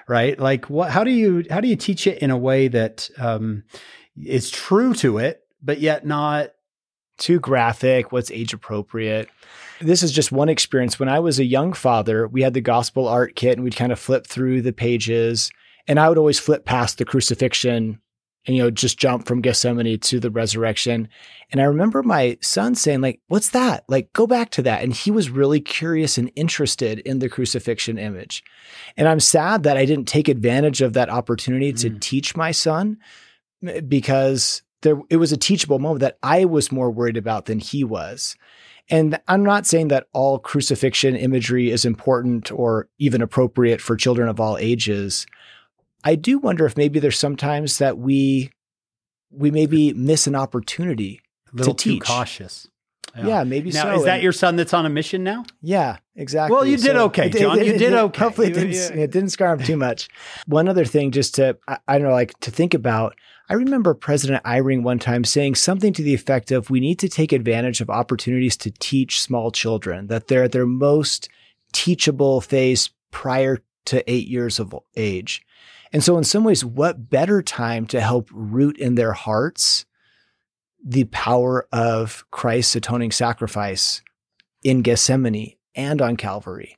[0.08, 0.38] right?
[0.38, 0.90] Like, what?
[0.90, 3.62] How do you how do you teach it in a way that um,
[4.16, 6.50] is true to it, but yet not
[7.18, 9.28] too graphic, what's age appropriate.
[9.80, 10.98] This is just one experience.
[10.98, 13.92] When I was a young father, we had the gospel art kit and we'd kind
[13.92, 15.50] of flip through the pages.
[15.86, 18.00] And I would always flip past the crucifixion
[18.46, 21.08] and, you know, just jump from Gethsemane to the resurrection.
[21.50, 23.84] And I remember my son saying, like, what's that?
[23.88, 24.82] Like, go back to that.
[24.82, 28.42] And he was really curious and interested in the crucifixion image.
[28.96, 32.00] And I'm sad that I didn't take advantage of that opportunity to Mm.
[32.00, 32.98] teach my son
[33.88, 37.84] because there it was a teachable moment that I was more worried about than he
[37.84, 38.36] was.
[38.90, 44.28] And I'm not saying that all crucifixion imagery is important or even appropriate for children
[44.28, 45.26] of all ages.
[46.04, 48.50] I do wonder if maybe there's sometimes that we
[49.30, 51.20] we maybe miss an opportunity.
[51.52, 52.02] A little to too teach.
[52.04, 52.68] cautious.
[53.16, 53.94] Yeah, maybe Now, so.
[53.98, 55.44] is that And- your son that's on a mission now?
[55.62, 56.52] yeah, exactly.
[56.52, 57.58] Well, you did okay, John.
[57.64, 58.18] You did okay.
[58.18, 59.04] Hopefully, it You- didn't, yeah.
[59.04, 60.08] it didn't scar him too much.
[60.46, 63.14] One other thing, just to I, I don't know, like to think about.
[63.48, 67.08] I remember President Eyring one time saying something to the effect of, "We need to
[67.08, 71.28] take advantage of opportunities to teach small children that they're at their most
[71.72, 75.42] teachable phase prior to eight years of age."
[75.94, 79.86] And so, in some ways, what better time to help root in their hearts
[80.84, 84.02] the power of Christ's atoning sacrifice
[84.64, 86.76] in Gethsemane and on Calvary.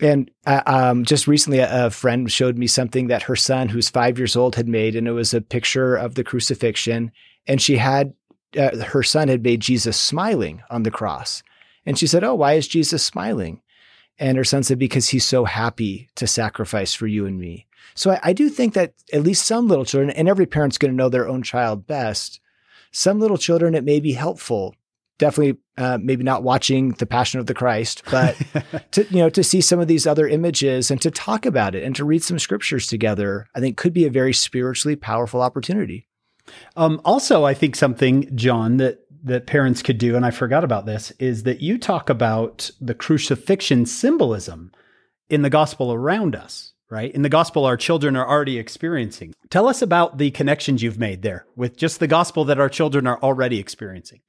[0.00, 3.90] And uh, um, just recently, a, a friend showed me something that her son, who's
[3.90, 7.10] five years old, had made, and it was a picture of the crucifixion.
[7.48, 8.14] And she had
[8.56, 11.42] uh, her son had made Jesus smiling on the cross,
[11.84, 13.60] and she said, "Oh, why is Jesus smiling?"
[14.18, 18.12] And her son said, "Because he's so happy to sacrifice for you and me." So
[18.12, 20.96] I, I do think that at least some little children, and every parent's going to
[20.96, 22.40] know their own child best.
[22.92, 24.74] Some little children, it may be helpful
[25.18, 28.36] definitely uh, maybe not watching the passion of the christ but
[28.90, 31.82] to you know to see some of these other images and to talk about it
[31.82, 36.06] and to read some scriptures together i think could be a very spiritually powerful opportunity
[36.76, 40.86] Um, also, I think something, John, that that parents could do, and I forgot about
[40.86, 44.72] this, is that you talk about the crucifixion symbolism
[45.28, 47.12] in the gospel around us, right?
[47.12, 49.34] In the gospel, our children are already experiencing.
[49.50, 53.06] Tell us about the connections you've made there with just the gospel that our children
[53.06, 54.20] are already experiencing.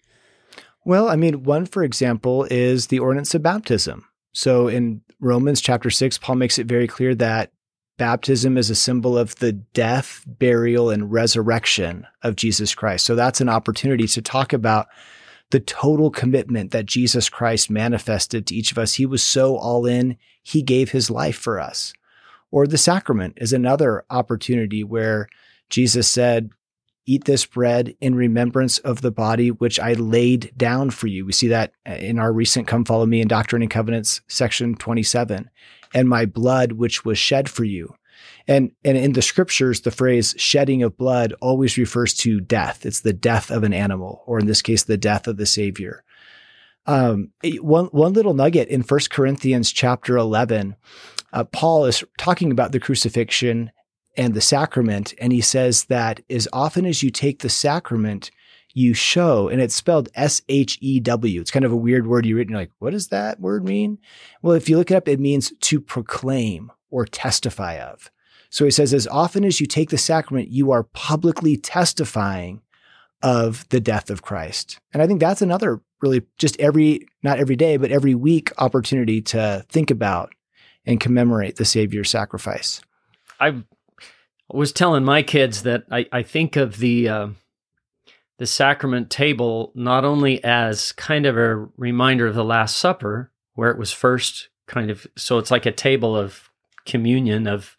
[0.85, 5.89] well i mean one for example is the ordinance of baptism so in romans chapter
[5.89, 7.51] 6 paul makes it very clear that
[7.97, 13.41] baptism is a symbol of the death burial and resurrection of jesus christ so that's
[13.41, 14.87] an opportunity to talk about
[15.51, 18.95] the total commitment that Jesus Christ manifested to each of us.
[18.95, 21.93] He was so all in, he gave his life for us.
[22.51, 25.27] Or the sacrament is another opportunity where
[25.69, 26.49] Jesus said,
[27.09, 31.25] Eat this bread in remembrance of the body which I laid down for you.
[31.25, 35.49] We see that in our recent Come Follow Me in Doctrine and Covenants, section 27.
[35.93, 37.95] And my blood which was shed for you.
[38.47, 42.85] And, and in the scriptures, the phrase shedding of blood always refers to death.
[42.85, 46.03] It's the death of an animal, or in this case, the death of the Savior.
[46.85, 50.77] Um, one, one little nugget in 1 Corinthians chapter 11,
[51.33, 53.71] uh, Paul is talking about the crucifixion
[54.15, 58.31] and the sacrament, and he says that as often as you take the sacrament,
[58.77, 61.41] you show, and it's spelled S H E W.
[61.41, 63.65] It's kind of a weird word you read, and you're like, what does that word
[63.65, 63.97] mean?
[64.43, 68.11] Well, if you look it up, it means to proclaim or testify of.
[68.51, 72.61] So he says, as often as you take the sacrament, you are publicly testifying
[73.23, 74.79] of the death of Christ.
[74.93, 79.21] And I think that's another really just every, not every day, but every week opportunity
[79.23, 80.33] to think about
[80.85, 82.79] and commemorate the Savior's sacrifice.
[83.39, 83.63] I
[84.49, 87.27] was telling my kids that I, I think of the uh,
[88.37, 93.71] the sacrament table not only as kind of a reminder of the Last Supper, where
[93.71, 96.49] it was first kind of so it's like a table of
[96.85, 97.77] communion of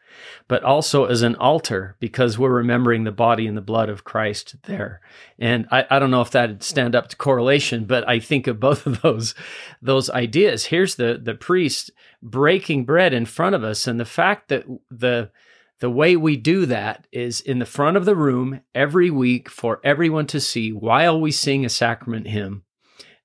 [0.48, 4.56] but also as an altar because we're remembering the body and the blood of Christ
[4.64, 5.00] there.
[5.38, 8.58] And I, I don't know if that'd stand up to correlation, but I think of
[8.60, 9.34] both of those
[9.80, 10.66] those ideas.
[10.66, 11.90] Here's the the priest
[12.22, 15.30] breaking bread in front of us, and the fact that the
[15.80, 19.80] the way we do that is in the front of the room every week for
[19.84, 22.64] everyone to see while we sing a sacrament hymn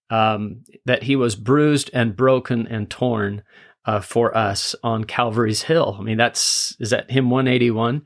[0.10, 3.44] um, that he was bruised and broken and torn
[3.86, 5.98] uh, for us on Calvary's Hill.
[6.00, 8.04] I mean, that's is that hymn 181,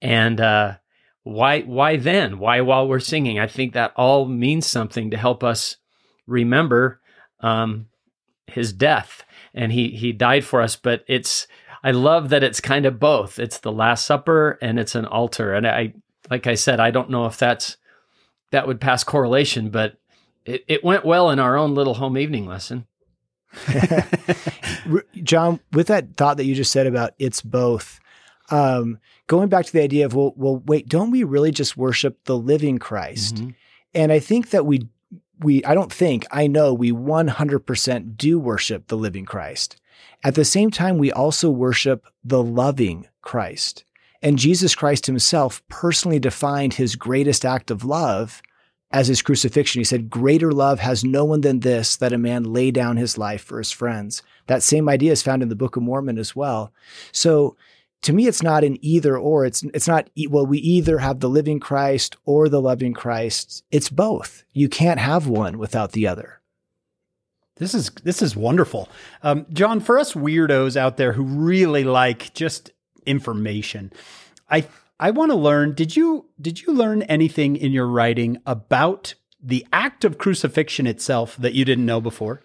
[0.00, 0.76] and uh,
[1.24, 2.38] why why then?
[2.38, 3.38] Why while we're singing?
[3.38, 5.76] I think that all means something to help us
[6.26, 7.00] remember
[7.40, 7.86] um,
[8.46, 10.76] his death, and he he died for us.
[10.76, 11.46] But it's
[11.82, 13.38] I love that it's kind of both.
[13.38, 15.94] It's the Last Supper and it's an altar, and I
[16.30, 17.76] like I said, I don't know if that's
[18.50, 19.96] that would pass correlation, but
[20.44, 22.86] it, it went well in our own little home evening lesson.
[25.22, 28.00] John, with that thought that you just said about it's both,
[28.50, 32.24] um, going back to the idea of, well, well, wait, don't we really just worship
[32.24, 33.36] the living Christ?
[33.36, 33.54] Mhm.
[33.94, 34.88] And I think that we
[35.40, 39.79] we, I don't think, I know we 100% do worship the living Christ.
[40.22, 43.84] At the same time, we also worship the loving Christ.
[44.22, 48.42] And Jesus Christ himself personally defined his greatest act of love
[48.92, 49.80] as his crucifixion.
[49.80, 53.16] He said, Greater love has no one than this, that a man lay down his
[53.16, 54.22] life for his friends.
[54.46, 56.72] That same idea is found in the Book of Mormon as well.
[57.12, 57.56] So
[58.02, 59.44] to me, it's not an either or.
[59.44, 60.46] It's it's not well.
[60.46, 63.62] We either have the living Christ or the loving Christ.
[63.70, 64.44] It's both.
[64.52, 66.39] You can't have one without the other.
[67.60, 68.88] This is this is wonderful,
[69.22, 69.80] um, John.
[69.80, 72.70] For us weirdos out there who really like just
[73.04, 73.92] information,
[74.50, 74.66] I
[74.98, 75.74] I want to learn.
[75.74, 81.36] Did you did you learn anything in your writing about the act of crucifixion itself
[81.36, 82.42] that you didn't know before?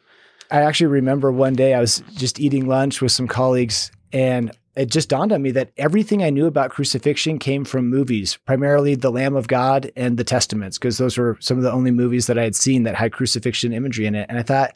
[0.51, 4.91] I actually remember one day I was just eating lunch with some colleagues and it
[4.91, 9.11] just dawned on me that everything I knew about crucifixion came from movies, primarily The
[9.11, 12.37] Lamb of God and The Testaments, because those were some of the only movies that
[12.37, 14.25] I had seen that had crucifixion imagery in it.
[14.27, 14.75] And I thought,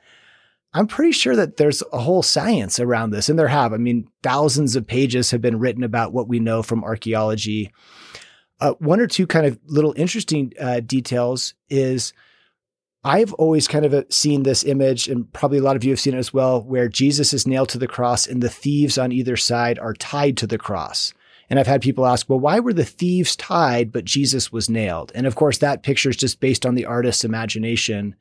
[0.73, 3.29] I'm pretty sure that there's a whole science around this.
[3.29, 3.73] And there have.
[3.73, 7.71] I mean, thousands of pages have been written about what we know from archaeology.
[8.59, 12.13] Uh, one or two kind of little interesting uh, details is
[13.03, 15.99] I've always kind of uh, seen this image, and probably a lot of you have
[15.99, 19.11] seen it as well, where Jesus is nailed to the cross and the thieves on
[19.11, 21.13] either side are tied to the cross.
[21.49, 25.11] And I've had people ask, well, why were the thieves tied, but Jesus was nailed?
[25.15, 28.15] And of course, that picture is just based on the artist's imagination.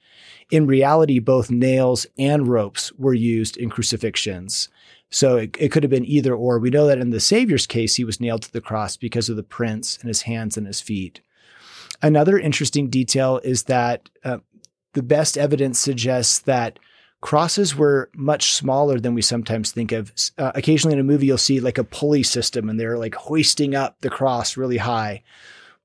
[0.51, 4.69] In reality, both nails and ropes were used in crucifixions.
[5.11, 6.59] So it, it could have been either or.
[6.59, 9.37] We know that in the Savior's case, he was nailed to the cross because of
[9.37, 11.21] the prints in his hands and his feet.
[12.01, 14.39] Another interesting detail is that uh,
[14.95, 16.79] the best evidence suggests that
[17.21, 20.13] crosses were much smaller than we sometimes think of.
[20.37, 23.75] Uh, occasionally in a movie, you'll see like a pulley system and they're like hoisting
[23.75, 25.23] up the cross really high.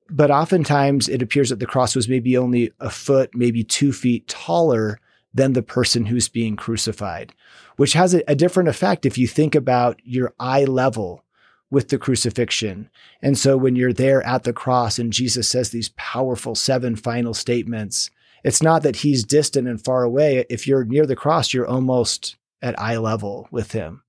[0.09, 4.27] But oftentimes it appears that the cross was maybe only a foot, maybe two feet
[4.27, 4.99] taller
[5.33, 7.33] than the person who's being crucified,
[7.77, 11.23] which has a, a different effect if you think about your eye level
[11.71, 12.87] with the crucifixion.
[13.23, 17.33] And so when you're there at the cross and Jesus says these powerful seven final
[17.33, 18.11] statements,
[18.43, 20.45] it's not that he's distant and far away.
[20.49, 24.03] If you're near the cross, you're almost at eye level with him.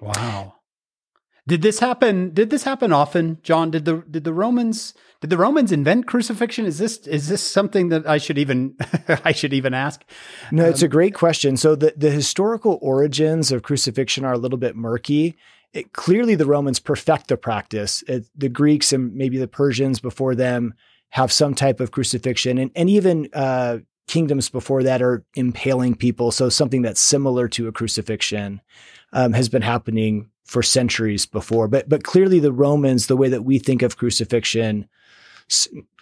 [0.00, 0.54] Wow.
[1.48, 2.34] Did this happen?
[2.34, 3.70] Did this happen often, John?
[3.70, 4.92] Did the did the Romans
[5.22, 6.66] did the Romans invent crucifixion?
[6.66, 8.76] Is this is this something that I should even
[9.24, 10.04] I should even ask?
[10.52, 11.56] No, it's um, a great question.
[11.56, 15.38] So the the historical origins of crucifixion are a little bit murky.
[15.72, 18.02] It, clearly, the Romans perfect the practice.
[18.06, 20.74] It, the Greeks and maybe the Persians before them
[21.10, 26.30] have some type of crucifixion, and and even uh, kingdoms before that are impaling people.
[26.32, 28.60] So something that's similar to a crucifixion
[29.12, 31.68] um, has been happening for centuries before.
[31.68, 34.88] But but clearly the Romans, the way that we think of crucifixion,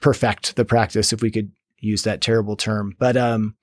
[0.01, 2.95] perfect the practice, if we could use that terrible term.
[2.99, 3.57] But um,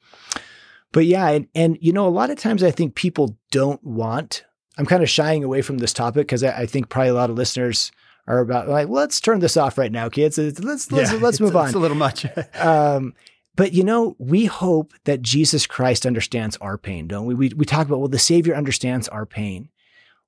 [0.92, 4.46] but yeah, and and you know, a lot of times I think people don't want.
[4.78, 7.30] I'm kind of shying away from this topic because I, I think probably a lot
[7.30, 7.92] of listeners
[8.28, 10.38] are about like, let's turn this off right now, kids.
[10.38, 11.68] Let's let's yeah, let's move on.
[11.68, 12.26] It's a little much.
[12.56, 13.14] um,
[13.56, 17.34] but you know, we hope that Jesus Christ understands our pain, don't we?
[17.34, 19.70] We we talk about well, the Savior understands our pain.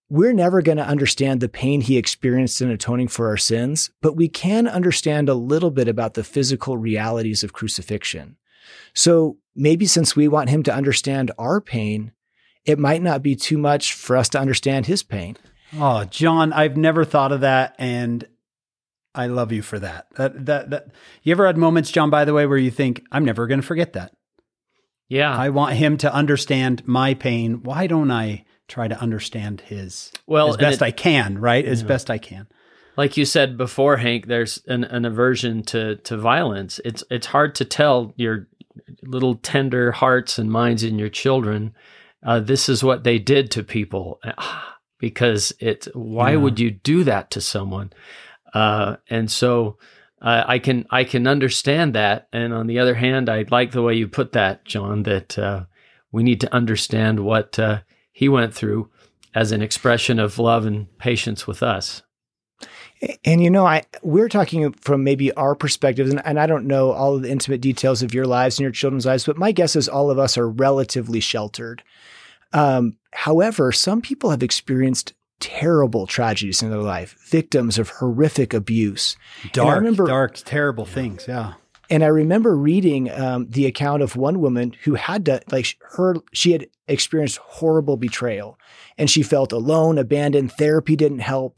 [0.08, 4.16] We're never going to understand the pain he experienced in atoning for our sins, but
[4.16, 8.38] we can understand a little bit about the physical realities of crucifixion.
[8.94, 12.12] So maybe since we want him to understand our pain,
[12.66, 15.38] it might not be too much for us to understand his pain.
[15.78, 18.28] Oh, John, I've never thought of that, and
[19.14, 20.08] I love you for that.
[20.16, 20.88] That that that.
[21.24, 22.10] You ever had moments, John?
[22.10, 24.14] By the way, where you think I'm never going to forget that?
[25.08, 27.64] Yeah, I want him to understand my pain.
[27.64, 30.12] Why don't I try to understand his?
[30.26, 31.66] Well, as best it, I can, right?
[31.66, 32.48] As best I can.
[32.98, 36.80] Like you said before, Hank, there's an, an aversion to to violence.
[36.84, 38.48] It's it's hard to tell your
[39.04, 41.74] little tender hearts and minds in your children.
[42.26, 44.20] Uh, this is what they did to people.
[44.98, 46.38] Because it why yeah.
[46.38, 47.92] would you do that to someone
[48.54, 49.78] uh, and so
[50.22, 53.82] uh, i can i can understand that and on the other hand i like the
[53.82, 55.66] way you put that john that uh,
[56.12, 57.82] we need to understand what uh,
[58.14, 58.90] he went through
[59.34, 62.02] as an expression of love and patience with us
[63.24, 66.92] and you know, I we're talking from maybe our perspectives, and, and, I don't know
[66.92, 69.76] all of the intimate details of your lives and your children's lives, but my guess
[69.76, 71.84] is all of us are relatively sheltered.
[72.56, 79.18] Um, however, some people have experienced terrible tragedies in their life, victims of horrific abuse.
[79.52, 81.26] Dark, remember, dark, terrible things.
[81.28, 81.54] Yeah.
[81.90, 86.16] And I remember reading um, the account of one woman who had to, like, her,
[86.34, 88.58] she had experienced horrible betrayal
[88.98, 90.54] and she felt alone, abandoned.
[90.54, 91.58] Therapy didn't help.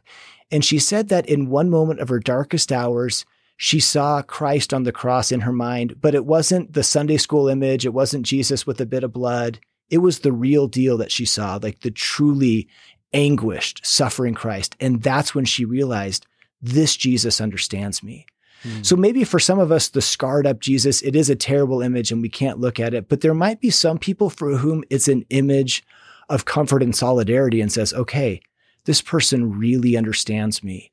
[0.52, 3.26] And she said that in one moment of her darkest hours,
[3.56, 7.48] she saw Christ on the cross in her mind, but it wasn't the Sunday school
[7.48, 7.86] image.
[7.86, 9.60] It wasn't Jesus with a bit of blood.
[9.90, 12.68] It was the real deal that she saw, like the truly
[13.14, 14.76] anguished, suffering Christ.
[14.80, 16.26] And that's when she realized
[16.62, 18.26] this Jesus understands me.
[18.64, 18.82] Hmm.
[18.82, 22.12] So maybe for some of us, the scarred up Jesus, it is a terrible image
[22.12, 23.08] and we can't look at it.
[23.08, 25.84] But there might be some people for whom it's an image
[26.30, 28.42] of comfort and solidarity and says, okay,
[28.86, 30.92] this person really understands me.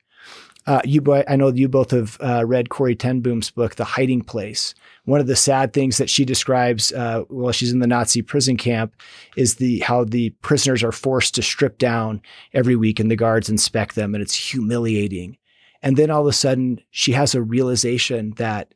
[0.67, 4.23] Uh, you, I know you both have uh, read Corrie ten Boom's book, The Hiding
[4.23, 4.75] Place.
[5.05, 8.57] One of the sad things that she describes uh, while she's in the Nazi prison
[8.57, 8.95] camp
[9.37, 12.23] is the how the prisoners are forced to strip down
[12.55, 15.37] every week, and the guards inspect them, and it's humiliating.
[15.83, 18.73] And then all of a sudden, she has a realization that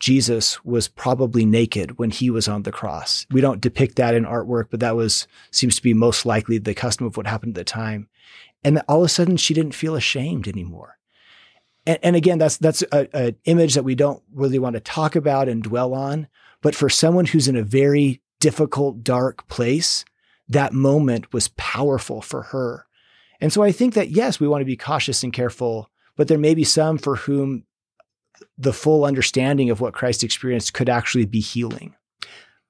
[0.00, 3.26] Jesus was probably naked when he was on the cross.
[3.30, 6.72] We don't depict that in artwork, but that was seems to be most likely the
[6.72, 8.08] custom of what happened at the time.
[8.64, 10.97] And all of a sudden, she didn't feel ashamed anymore
[11.88, 15.48] and, and again, that's that's an image that we don't really want to talk about
[15.48, 16.28] and dwell on.
[16.60, 20.04] But for someone who's in a very difficult, dark place,
[20.48, 22.84] that moment was powerful for her.
[23.40, 26.38] And so I think that yes, we want to be cautious and careful, but there
[26.38, 27.64] may be some for whom
[28.58, 31.94] the full understanding of what Christ experienced could actually be healing.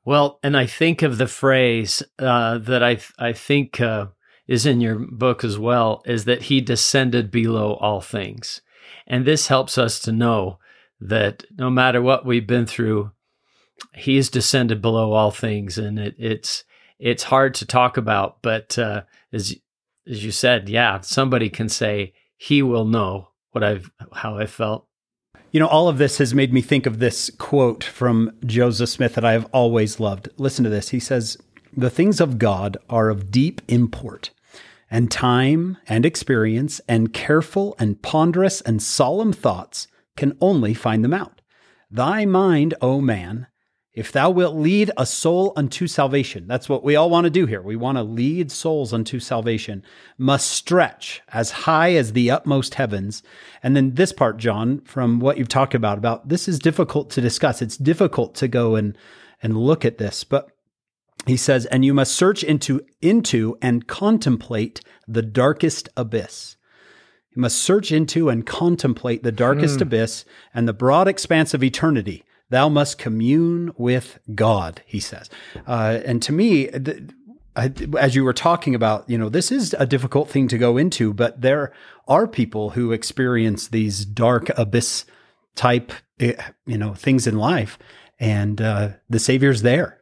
[0.04, 4.06] Well, and I think of the phrase uh, that I I think uh,
[4.46, 8.60] is in your book as well is that he descended below all things.
[9.06, 10.58] And this helps us to know
[11.00, 13.12] that no matter what we've been through,
[13.94, 16.64] He's descended below all things, and it, it's
[16.98, 18.42] it's hard to talk about.
[18.42, 19.54] But uh, as
[20.08, 24.88] as you said, yeah, somebody can say He will know what I've how I felt.
[25.52, 29.14] You know, all of this has made me think of this quote from Joseph Smith
[29.14, 30.28] that I have always loved.
[30.36, 30.90] Listen to this.
[30.90, 31.38] He says,
[31.74, 34.30] The things of God are of deep import
[34.90, 41.14] and time and experience and careful and ponderous and solemn thoughts can only find them
[41.14, 41.40] out.
[41.90, 43.46] Thy mind, O man,
[43.98, 47.46] if thou wilt lead a soul unto salvation, that's what we all want to do
[47.46, 47.60] here.
[47.60, 49.82] We want to lead souls unto salvation,
[50.16, 53.24] must stretch as high as the utmost heavens.
[53.60, 57.20] And then this part, John, from what you've talked about, about this is difficult to
[57.20, 57.60] discuss.
[57.60, 58.96] It's difficult to go and,
[59.42, 60.50] and look at this, but
[61.28, 66.56] he says, and you must search into, into and contemplate the darkest abyss.
[67.34, 69.82] You must search into and contemplate the darkest hmm.
[69.82, 70.24] abyss
[70.54, 72.24] and the broad expanse of eternity.
[72.50, 75.28] Thou must commune with God, he says.
[75.66, 77.12] Uh, and to me, the,
[77.54, 80.76] I, as you were talking about, you know, this is a difficult thing to go
[80.76, 81.72] into, but there
[82.06, 85.04] are people who experience these dark abyss
[85.54, 86.34] type, eh,
[86.66, 87.78] you know, things in life,
[88.18, 89.97] and uh, the Savior's there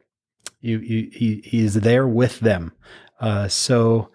[0.67, 2.73] you, you, he, he is there with them.
[3.19, 4.09] Uh, so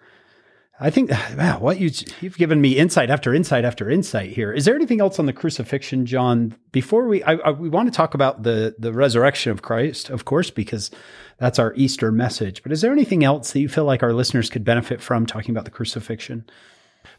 [0.79, 1.89] I think, wow, what you,
[2.21, 4.51] you've given me insight after insight after insight here.
[4.51, 6.55] Is there anything else on the crucifixion, John?
[6.71, 10.25] Before we, I, I, we want to talk about the, the resurrection of Christ, of
[10.25, 10.91] course, because
[11.37, 12.63] that's our Easter message.
[12.63, 15.51] But is there anything else that you feel like our listeners could benefit from talking
[15.51, 16.45] about the crucifixion?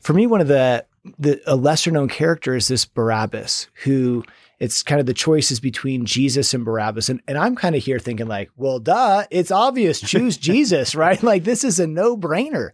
[0.01, 0.85] For me, one of the,
[1.19, 4.25] the a lesser known character is this Barabbas, who
[4.59, 7.09] it's kind of the choices between Jesus and Barabbas.
[7.09, 10.01] And, and I'm kind of here thinking like, well, duh, it's obvious.
[10.01, 11.23] Choose Jesus, right?
[11.23, 12.71] Like this is a no brainer.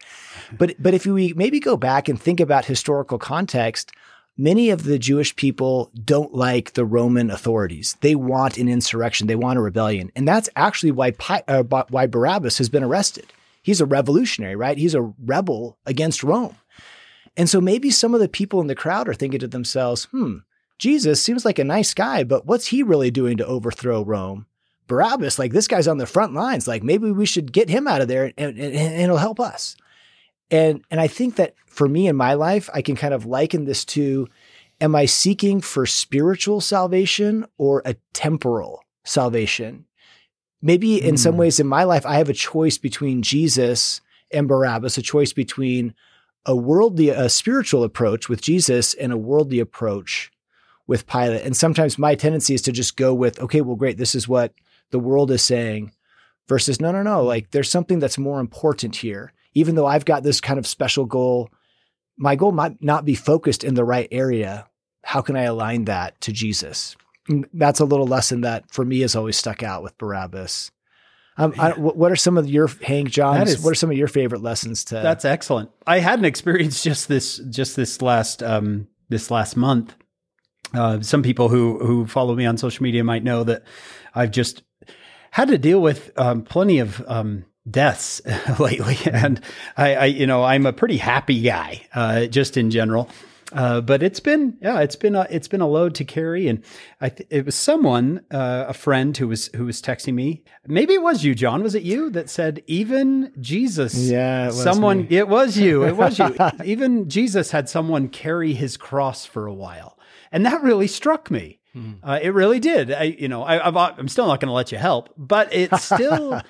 [0.57, 3.93] But, but if we maybe go back and think about historical context,
[4.37, 7.97] many of the Jewish people don't like the Roman authorities.
[8.01, 9.27] They want an insurrection.
[9.27, 10.11] They want a rebellion.
[10.15, 11.13] And that's actually why,
[11.49, 13.33] uh, why Barabbas has been arrested.
[13.63, 14.79] He's a revolutionary, right?
[14.79, 16.57] He's a rebel against Rome.
[17.37, 20.39] And so maybe some of the people in the crowd are thinking to themselves, hmm,
[20.81, 24.47] Jesus seems like a nice guy, but what's he really doing to overthrow Rome?
[24.87, 26.67] Barabbas, like this guy's on the front lines.
[26.67, 29.77] Like maybe we should get him out of there and, and, and it'll help us.
[30.51, 33.67] And, and I think that for me in my life, I can kind of liken
[33.67, 34.27] this to
[34.81, 39.85] am I seeking for spiritual salvation or a temporal salvation?
[40.63, 41.19] Maybe in mm.
[41.19, 41.41] some hmm.
[41.41, 44.01] ways in my life, I have a choice between Jesus
[44.33, 45.95] and Barabbas, a choice between
[46.47, 50.33] a worldly, a spiritual approach with Jesus and a worldly approach
[50.91, 51.47] with Pilate.
[51.47, 54.53] And sometimes my tendency is to just go with, okay, well, great, this is what
[54.91, 55.93] the world is saying,
[56.49, 59.33] versus no, no, no, like there's something that's more important here.
[59.55, 61.49] Even though I've got this kind of special goal,
[62.19, 64.67] my goal might not be focused in the right area.
[65.05, 66.97] How can I align that to Jesus?
[67.29, 70.73] And that's a little lesson that for me has always stuck out with Barabbas.
[71.37, 73.49] Um, I, what are some of your Hank Johns?
[73.49, 74.97] Is, what are some of your favorite lessons to?
[74.97, 75.71] That's excellent.
[75.87, 79.95] I had an experience just this just this last um, this last month
[80.75, 83.65] uh, some people who who follow me on social media might know that
[84.15, 84.63] I've just
[85.31, 88.21] had to deal with um, plenty of um, deaths
[88.59, 89.41] lately, and
[89.77, 93.09] I, I, you know, I'm a pretty happy guy, uh, just in general.
[93.53, 96.63] Uh, but it's been, yeah, it's been a, it's been a load to carry, and
[97.01, 100.45] I th- it was someone, uh, a friend who was who was texting me.
[100.69, 101.63] Maybe it was you, John.
[101.63, 103.97] Was it you that said even Jesus?
[103.97, 105.09] Yeah, it was someone.
[105.09, 105.17] me.
[105.17, 105.85] It was you.
[105.85, 106.33] It was you.
[106.65, 109.99] even Jesus had someone carry his cross for a while,
[110.33, 111.61] and that really struck me.
[112.03, 112.93] Uh, it really did.
[112.93, 115.75] I, you know, I, I've, I'm still not going to let you help, but it
[115.79, 116.41] still.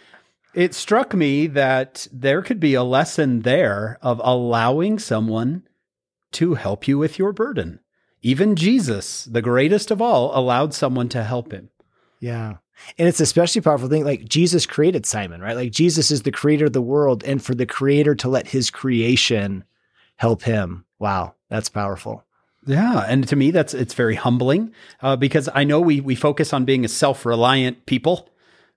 [0.52, 5.62] It struck me that there could be a lesson there of allowing someone
[6.32, 7.78] to help you with your burden.
[8.22, 11.70] Even Jesus, the greatest of all, allowed someone to help him.
[12.18, 12.56] Yeah.
[12.98, 15.56] And it's especially powerful thing like Jesus created Simon, right?
[15.56, 18.70] Like Jesus is the creator of the world and for the creator to let his
[18.70, 19.64] creation
[20.16, 20.84] help him.
[20.98, 22.24] Wow, that's powerful.
[22.66, 26.52] Yeah, and to me, that's it's very humbling uh, because I know we we focus
[26.52, 28.28] on being a self reliant people,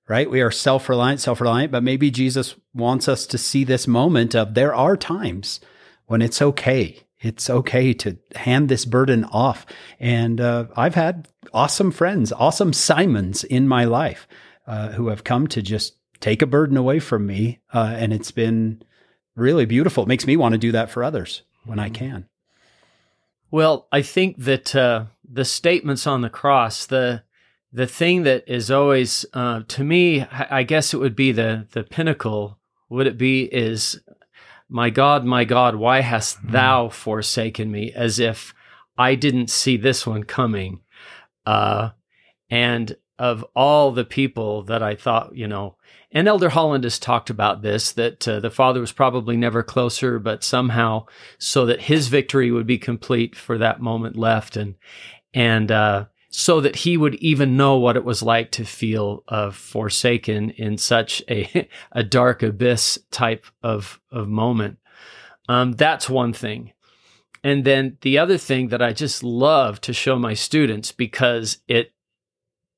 [0.07, 0.29] right?
[0.29, 4.35] We are self reliant, self reliant, but maybe Jesus wants us to see this moment
[4.35, 5.59] of there are times
[6.05, 6.99] when it's okay.
[7.19, 9.65] It's okay to hand this burden off.
[9.99, 14.27] And uh, I've had awesome friends, awesome Simons in my life
[14.67, 17.59] uh, who have come to just take a burden away from me.
[17.73, 18.81] Uh, and it's been
[19.35, 20.03] really beautiful.
[20.03, 22.27] It makes me want to do that for others when I can.
[23.53, 27.21] Well, I think that uh, the statements on the cross, the
[27.71, 31.83] the thing that is always uh, to me, I guess it would be the the
[31.83, 32.57] pinnacle.
[32.89, 34.01] Would it be is,
[34.69, 37.91] my God, my God, why hast Thou forsaken me?
[37.93, 38.55] As if
[38.97, 40.81] I didn't see this one coming.
[41.45, 41.91] Uh,
[42.49, 45.77] and of all the people that I thought, you know,
[46.11, 50.19] and Elder Holland has talked about this that uh, the Father was probably never closer,
[50.19, 51.07] but somehow
[51.39, 54.75] so that his victory would be complete for that moment left, and
[55.33, 59.49] and uh, so that he would even know what it was like to feel uh,
[59.49, 64.77] forsaken in such a a dark abyss type of of moment.
[65.49, 66.73] Um, that's one thing.
[67.43, 71.92] And then the other thing that I just love to show my students because it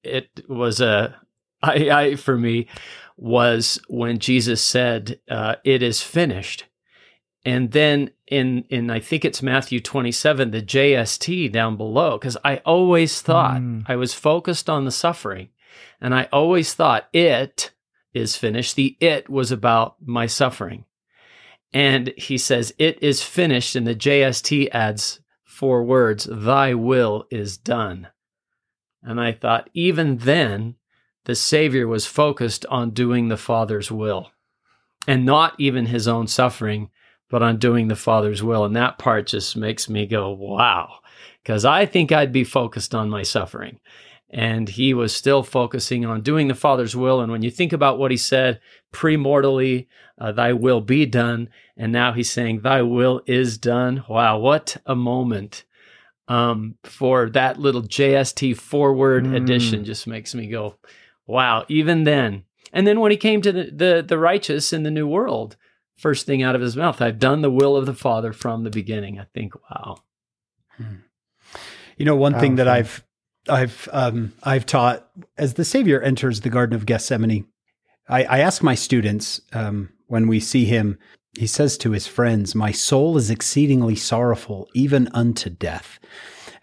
[0.06, 1.16] it was a
[1.62, 2.68] I, I for me
[3.18, 6.66] was when Jesus said, uh, "It is finished,"
[7.44, 12.38] and then in in I think it's Matthew twenty seven, the JST down below, because
[12.44, 13.86] I always thought Mm.
[13.88, 15.50] I was focused on the suffering,
[16.02, 17.72] and I always thought it
[18.14, 18.76] is finished.
[18.76, 20.86] The it was about my suffering,
[21.74, 27.58] and he says, "It is finished," and the JST adds four words: "Thy will is
[27.58, 28.10] done."
[29.06, 30.76] And I thought, even then,
[31.26, 34.32] the Savior was focused on doing the Father's will
[35.08, 36.90] and not even his own suffering,
[37.30, 38.66] but on doing the Father's will.
[38.66, 41.00] And that part just makes me go, wow,
[41.44, 43.80] because I think I'd be focused on my suffering.
[44.30, 47.22] And he was still focusing on doing the Father's will.
[47.22, 48.60] And when you think about what he said
[48.92, 49.88] premortally,
[50.18, 51.50] uh, thy will be done.
[51.78, 54.04] And now he's saying, thy will is done.
[54.10, 55.64] Wow, what a moment
[56.28, 59.36] um, for that little JST forward Mm.
[59.36, 60.76] addition just makes me go,
[61.28, 62.44] wow, even then.
[62.74, 65.56] And then when he came to the, the, the righteous in the new world,
[65.98, 68.70] first thing out of his mouth, I've done the will of the Father from the
[68.70, 69.20] beginning.
[69.20, 69.98] I think, wow.
[71.98, 73.06] You know, one thing that Powerful.
[73.48, 75.08] I've I've um, I've taught
[75.38, 77.46] as the Savior enters the Garden of Gethsemane,
[78.10, 80.98] I, I ask my students um, when we see him.
[81.38, 86.00] He says to his friends, "My soul is exceedingly sorrowful, even unto death."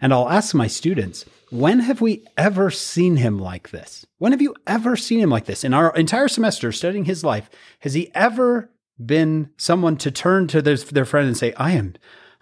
[0.01, 4.05] And I'll ask my students, "When have we ever seen him like this?
[4.17, 7.49] When have you ever seen him like this in our entire semester studying his life?
[7.79, 8.71] Has he ever
[9.03, 11.93] been someone to turn to their, their friend and say, "I am."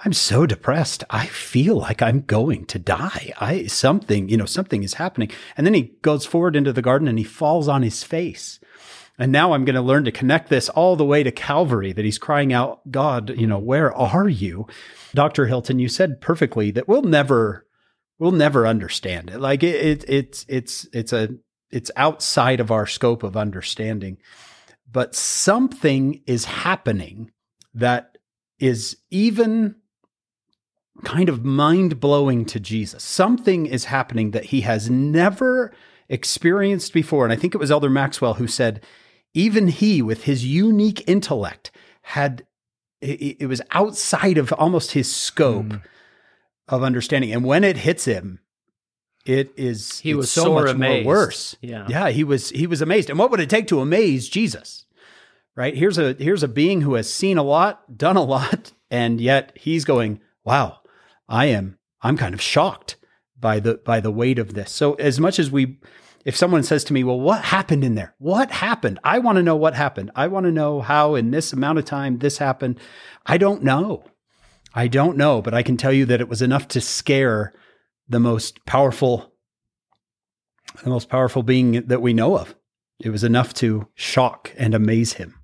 [0.03, 1.03] I'm so depressed.
[1.11, 3.33] I feel like I'm going to die.
[3.39, 5.29] I something, you know, something is happening.
[5.55, 8.59] And then he goes forward into the garden and he falls on his face.
[9.21, 12.03] And now I'm going to learn to connect this all the way to Calvary that
[12.03, 14.65] he's crying out, God, you know, where are you?
[15.13, 15.45] Dr.
[15.45, 17.67] Hilton, you said perfectly that we'll never
[18.17, 19.39] we'll never understand it.
[19.39, 21.29] Like it, it it's it's it's a
[21.69, 24.17] it's outside of our scope of understanding.
[24.91, 27.29] But something is happening
[27.75, 28.17] that
[28.57, 29.75] is even
[31.03, 33.03] kind of mind blowing to Jesus.
[33.03, 35.71] Something is happening that he has never
[36.09, 37.23] experienced before.
[37.23, 38.81] And I think it was Elder Maxwell who said,
[39.33, 41.71] even he, with his unique intellect,
[42.03, 42.45] had
[43.01, 45.81] it, it was outside of almost his scope Mm.
[46.67, 47.31] of understanding.
[47.33, 48.39] And when it hits him,
[49.25, 51.05] it is He was so much amazed.
[51.05, 51.55] more worse.
[51.61, 51.85] Yeah.
[51.89, 53.09] Yeah, he was he was amazed.
[53.09, 54.85] And what would it take to amaze Jesus?
[55.55, 55.75] Right?
[55.75, 59.51] Here's a here's a being who has seen a lot, done a lot, and yet
[59.55, 60.79] he's going, "Wow,
[61.27, 62.95] I am I'm kind of shocked
[63.39, 65.77] by the by the weight of this." So as much as we
[66.25, 68.15] if someone says to me, "Well, what happened in there?
[68.17, 70.11] What happened?" I want to know what happened.
[70.15, 72.79] I want to know how in this amount of time this happened.
[73.25, 74.03] I don't know.
[74.73, 77.53] I don't know, but I can tell you that it was enough to scare
[78.07, 79.33] the most powerful,
[80.83, 82.55] the most powerful being that we know of.
[82.99, 85.35] It was enough to shock and amaze him.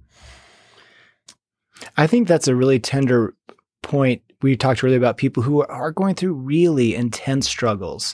[1.96, 3.36] I think that's a really tender
[3.84, 4.22] point.
[4.42, 8.14] We talked earlier about people who are going through really intense struggles.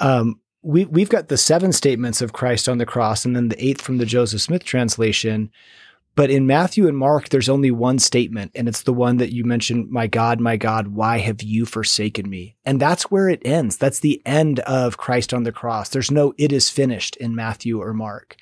[0.00, 3.64] Um, we, we've got the seven statements of Christ on the cross and then the
[3.64, 5.50] eighth from the Joseph Smith translation.
[6.14, 9.44] But in Matthew and Mark, there's only one statement, and it's the one that you
[9.44, 12.56] mentioned, My God, my God, why have you forsaken me?
[12.66, 13.78] And that's where it ends.
[13.78, 15.88] That's the end of Christ on the cross.
[15.88, 18.36] There's no it is finished in Matthew or Mark.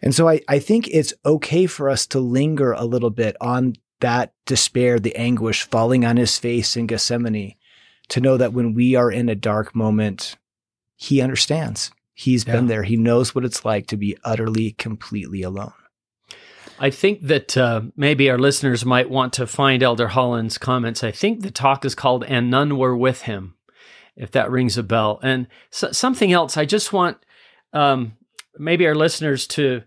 [0.00, 3.74] And so I, I think it's okay for us to linger a little bit on
[3.98, 7.56] that despair, the anguish falling on his face in Gethsemane,
[8.08, 10.36] to know that when we are in a dark moment,
[11.00, 11.90] he understands.
[12.12, 12.52] He's yeah.
[12.52, 12.82] been there.
[12.82, 15.72] He knows what it's like to be utterly, completely alone.
[16.78, 21.02] I think that uh, maybe our listeners might want to find Elder Holland's comments.
[21.02, 23.54] I think the talk is called And None Were With Him,
[24.14, 25.18] if that rings a bell.
[25.22, 27.16] And so, something else, I just want
[27.72, 28.12] um,
[28.58, 29.82] maybe our listeners to,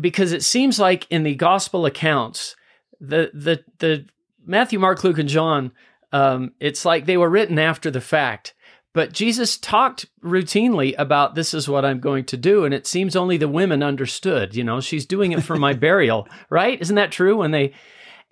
[0.00, 2.56] because it seems like in the gospel accounts,
[3.00, 4.06] the, the, the
[4.44, 5.70] Matthew, Mark, Luke, and John,
[6.12, 8.52] um, it's like they were written after the fact.
[8.92, 12.64] But Jesus talked routinely about this is what I'm going to do.
[12.64, 16.28] And it seems only the women understood, you know, she's doing it for my burial,
[16.48, 16.80] right?
[16.80, 17.36] Isn't that true?
[17.36, 17.72] When they,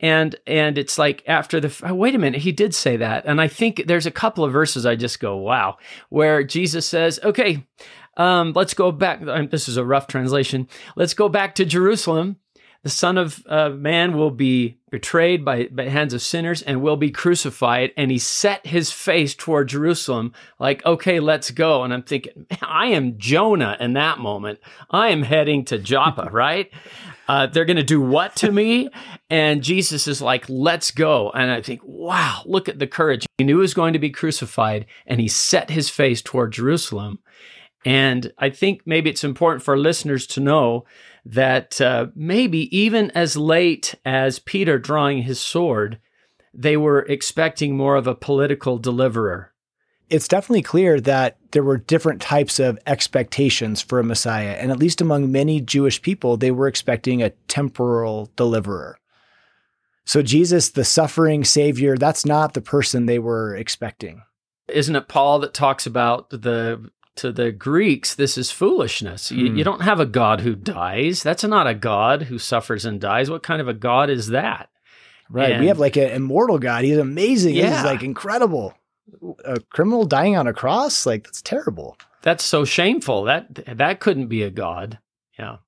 [0.01, 3.25] and, and it's like after the, oh, wait a minute, he did say that.
[3.25, 5.79] And I think there's a couple of verses I just go, wow,
[6.09, 7.65] where Jesus says, okay,
[8.17, 9.21] um, let's go back.
[9.51, 10.69] This is a rough translation.
[10.97, 12.37] Let's go back to Jerusalem
[12.85, 16.97] the Son of uh, Man will be betrayed by, by hands of sinners and will
[16.97, 17.93] be crucified.
[17.97, 21.83] And he set his face toward Jerusalem, like, okay, let's go.
[21.83, 24.61] And I'm thinking, I am Jonah in that moment.
[24.91, 26.71] I am heading to Joppa, right?
[27.27, 28.89] Uh, they're going to do what to me?
[29.29, 31.31] And Jesus is like, let's go.
[31.31, 33.27] And I think, wow, look at the courage.
[33.37, 37.19] He knew he was going to be crucified and he set his face toward Jerusalem.
[37.85, 40.85] And I think maybe it's important for listeners to know
[41.25, 45.99] that uh, maybe even as late as Peter drawing his sword,
[46.55, 49.53] they were expecting more of a political deliverer.
[50.11, 54.53] It's definitely clear that there were different types of expectations for a Messiah.
[54.53, 58.99] And at least among many Jewish people, they were expecting a temporal deliverer.
[60.07, 64.23] So, Jesus, the suffering Savior, that's not the person they were expecting.
[64.67, 69.31] Isn't it Paul that talks about the to the Greeks, this is foolishness.
[69.31, 69.63] You, you, hmm.
[69.63, 71.23] don't have a God who dies.
[71.23, 73.31] That's not a God who suffers and dies.
[73.31, 74.71] What kind of a God is that?
[75.31, 75.53] Right.
[75.53, 76.85] And, we have like an immortal God.
[76.85, 77.55] He's amazing.
[77.55, 77.77] Yeah.
[77.77, 78.75] He's like incredible.
[79.45, 81.97] A criminal dying on a cross, like that's terrible.
[82.23, 83.25] That's so shameful.
[83.25, 84.99] That that couldn't be a God.
[85.39, 85.59] Yeah.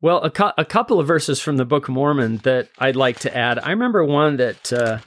[0.00, 3.20] Well, a, cu- a couple of verses from the Book of Mormon that I'd like
[3.20, 3.58] to add.
[3.58, 4.98] I remember one that uh,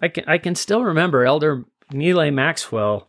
[0.00, 1.24] I can I can still remember.
[1.24, 3.07] Elder Neal Maxwell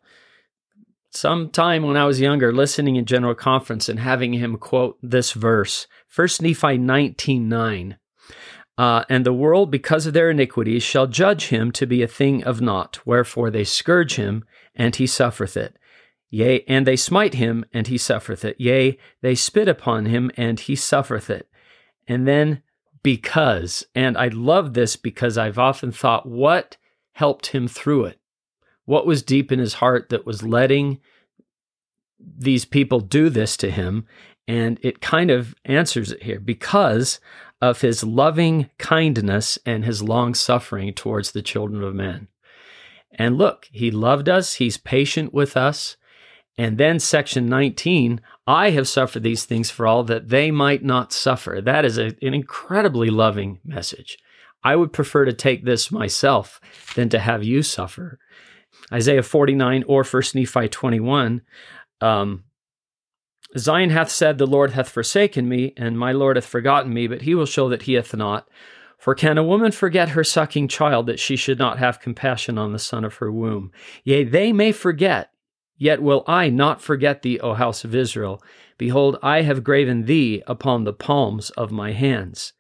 [1.12, 5.32] some time when I was younger, listening in General Conference and having him quote this
[5.34, 7.98] verse, 1 Nephi 19 9.
[8.78, 12.44] Uh, and the world, because of their iniquities, shall judge him to be a thing
[12.46, 13.00] of naught.
[13.06, 15.76] Wherefore they scourge him, and he suffereth it.
[16.30, 18.56] Yea, and they smite him, and he suffereth it.
[18.60, 21.50] Yea, they spit upon him, and he suffereth it.
[22.08, 22.62] And then
[23.04, 26.78] because, and I love this because I've often thought, what
[27.14, 28.19] helped him through it?
[28.90, 31.00] What was deep in his heart that was letting
[32.20, 34.08] these people do this to him?
[34.48, 37.20] And it kind of answers it here because
[37.62, 42.30] of his loving kindness and his long suffering towards the children of men.
[43.12, 45.96] And look, he loved us, he's patient with us.
[46.58, 51.14] And then section 19, I have suffered these things for all that they might not
[51.14, 51.62] suffer.
[51.62, 54.18] That is a, an incredibly loving message.
[54.64, 56.60] I would prefer to take this myself
[56.96, 58.18] than to have you suffer.
[58.92, 61.42] Isaiah 49 or 1 Nephi 21.
[62.02, 62.44] Um,
[63.58, 67.24] Zion hath said, The Lord hath forsaken me, and my Lord hath forgotten me, but
[67.24, 68.48] he will show that he hath not.
[68.98, 72.74] For can a woman forget her sucking child that she should not have compassion on
[72.74, 73.72] the son of her womb?
[74.04, 75.32] Yea, they may forget,
[75.78, 78.44] yet will I not forget thee, O house of Israel.
[78.78, 82.54] Behold, I have graven thee upon the palms of my hands.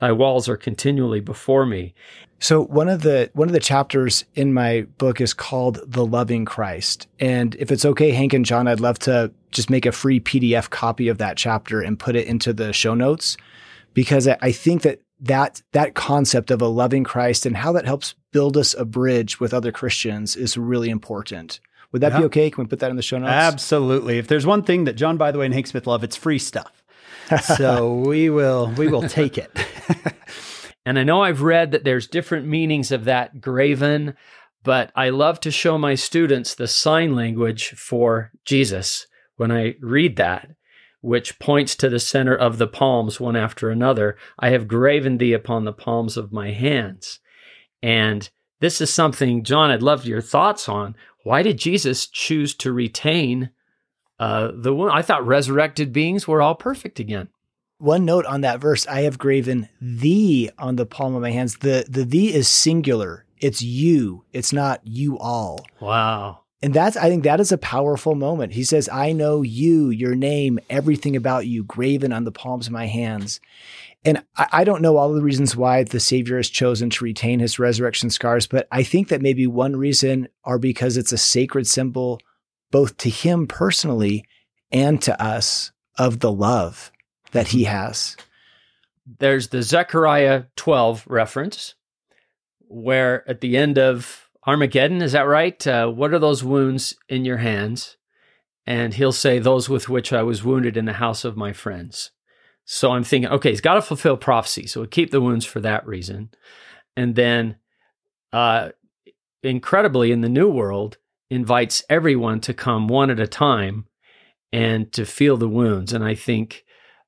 [0.00, 1.94] Thy walls are continually before me.
[2.42, 6.44] So one of the one of the chapters in my book is called The Loving
[6.44, 7.06] Christ.
[7.20, 10.68] And if it's okay, Hank and John, I'd love to just make a free PDF
[10.68, 13.36] copy of that chapter and put it into the show notes
[13.94, 18.16] because I think that that that concept of a loving Christ and how that helps
[18.32, 21.60] build us a bridge with other Christians is really important.
[21.92, 22.18] Would that yeah.
[22.18, 22.50] be okay?
[22.50, 23.30] Can we put that in the show notes?
[23.30, 24.18] Absolutely.
[24.18, 26.40] If there's one thing that John, by the way, and Hank Smith love, it's free
[26.40, 26.82] stuff.
[27.56, 29.56] so we will we will take it.
[30.84, 34.14] And I know I've read that there's different meanings of that graven,
[34.64, 39.06] but I love to show my students the sign language for Jesus
[39.36, 40.50] when I read that,
[41.00, 44.16] which points to the center of the palms one after another.
[44.38, 47.20] I have graven thee upon the palms of my hands.
[47.82, 48.28] And
[48.60, 50.94] this is something, John, I'd love your thoughts on.
[51.24, 53.50] Why did Jesus choose to retain
[54.18, 54.90] uh, the one?
[54.90, 57.28] I thought resurrected beings were all perfect again.
[57.82, 61.56] One note on that verse, I have graven thee on the palm of my hands.
[61.56, 63.24] The the thee is singular.
[63.40, 64.24] It's you.
[64.32, 65.66] It's not you all.
[65.80, 66.42] Wow.
[66.62, 68.52] And that's I think that is a powerful moment.
[68.52, 72.72] He says, I know you, your name, everything about you, graven on the palms of
[72.72, 73.40] my hands.
[74.04, 77.40] And I, I don't know all the reasons why the Savior has chosen to retain
[77.40, 81.66] his resurrection scars, but I think that maybe one reason are because it's a sacred
[81.66, 82.20] symbol
[82.70, 84.24] both to him personally
[84.70, 86.92] and to us of the love
[87.32, 88.16] that he has.
[89.18, 91.74] There's the Zechariah 12 reference,
[92.60, 95.66] where at the end of Armageddon, is that right?
[95.66, 97.96] Uh, what are those wounds in your hands?
[98.66, 102.12] And he'll say, Those with which I was wounded in the house of my friends.
[102.64, 104.66] So I'm thinking, okay, he's got to fulfill prophecy.
[104.66, 106.30] So we'll keep the wounds for that reason.
[106.96, 107.56] And then,
[108.32, 108.70] uh,
[109.42, 113.86] incredibly, in the new world, invites everyone to come one at a time
[114.52, 115.92] and to feel the wounds.
[115.92, 116.64] And I think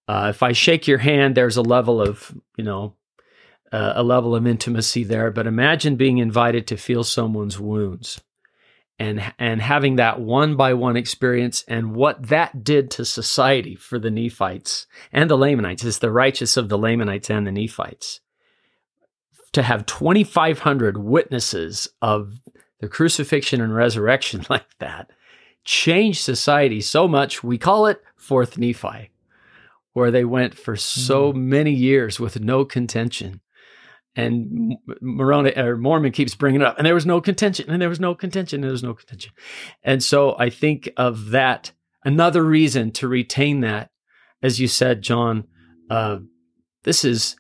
[0.07, 2.95] uh, if I shake your hand, there's a level of, you know,
[3.73, 5.31] uh, a level of intimacy there.
[5.31, 8.21] But imagine being invited to feel someone's wounds
[8.99, 13.99] and and having that one by one experience and what that did to society for
[13.99, 15.85] the Nephites and the Lamanites.
[15.85, 18.21] Is the righteous of the Lamanites and the Nephites.
[19.53, 22.41] To have 2500 witnesses of
[22.81, 25.11] the crucifixion and resurrection like that
[25.65, 27.43] changed society so much.
[27.43, 29.11] We call it fourth Nephi
[29.95, 31.37] where they went for so mm.
[31.37, 33.41] many years with no contention
[34.17, 37.89] and Moroni or Mormon keeps bringing it up, and there was no contention, and there
[37.89, 39.33] was no contention, and there was no contention,
[39.83, 41.73] and so I think of that
[42.05, 43.91] another reason to retain that,
[44.43, 45.45] as you said, John.
[45.91, 46.19] Uh,
[46.85, 47.37] this is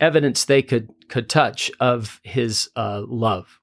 [0.00, 3.58] evidence they could could touch of his uh, love.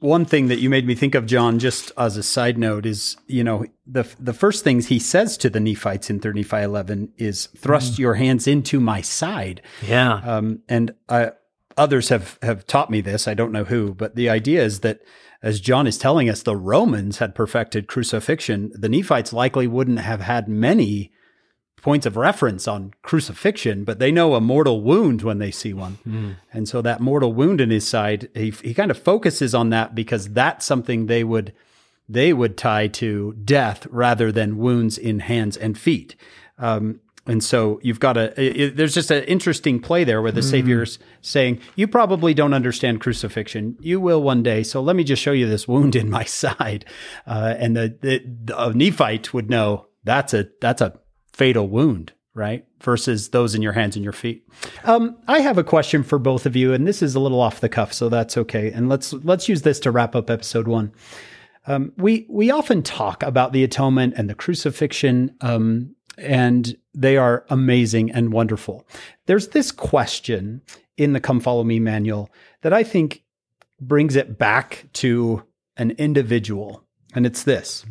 [0.00, 3.16] One thing that you made me think of, John, just as a side note, is
[3.26, 7.12] you know the the first things he says to the Nephites in 3 Nephi 11
[7.16, 7.98] is thrust mm.
[7.98, 9.60] your hands into my side.
[9.82, 11.32] Yeah, um, and I
[11.76, 13.26] others have have taught me this.
[13.26, 15.00] I don't know who, but the idea is that
[15.42, 18.72] as John is telling us, the Romans had perfected crucifixion.
[18.74, 21.12] The Nephites likely wouldn't have had many
[21.82, 25.98] points of reference on crucifixion, but they know a mortal wound when they see one.
[26.06, 26.36] Mm.
[26.52, 29.94] And so that mortal wound in his side, he, he kind of focuses on that
[29.94, 31.52] because that's something they would
[32.10, 36.16] they would tie to death rather than wounds in hands and feet.
[36.56, 40.40] Um, and so you've got a, it, there's just an interesting play there where the
[40.40, 40.50] mm.
[40.50, 43.76] Savior's saying, You probably don't understand crucifixion.
[43.80, 44.62] You will one day.
[44.62, 46.86] So let me just show you this wound in my side.
[47.26, 50.98] Uh, and the, the, the Nephite would know that's a, that's a
[51.38, 52.66] fatal wound, right?
[52.82, 54.46] Versus those in your hands and your feet.
[54.84, 57.60] Um, I have a question for both of you, and this is a little off
[57.60, 58.70] the cuff, so that's okay.
[58.70, 60.92] And let's, let's use this to wrap up episode one.
[61.66, 67.44] Um, we we often talk about the atonement and the crucifixion um, and they are
[67.48, 68.86] amazing and wonderful.
[69.26, 70.62] There's this question
[70.96, 72.30] in the Come Follow Me manual
[72.62, 73.22] that I think
[73.80, 75.44] brings it back to
[75.76, 76.84] an individual,
[77.14, 77.86] and it's this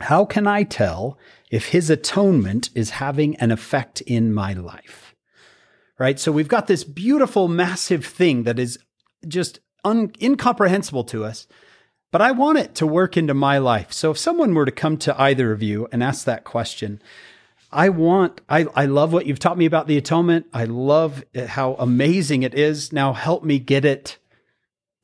[0.00, 1.18] How can I tell
[1.50, 5.14] if his atonement is having an effect in my life?
[5.98, 6.18] Right?
[6.18, 8.78] So we've got this beautiful, massive thing that is
[9.28, 11.46] just un- incomprehensible to us
[12.10, 13.92] but I want it to work into my life.
[13.92, 17.00] So if someone were to come to either of you and ask that question,
[17.70, 20.46] I want, I, I love what you've taught me about the atonement.
[20.52, 22.92] I love how amazing it is.
[22.92, 24.18] Now help me get it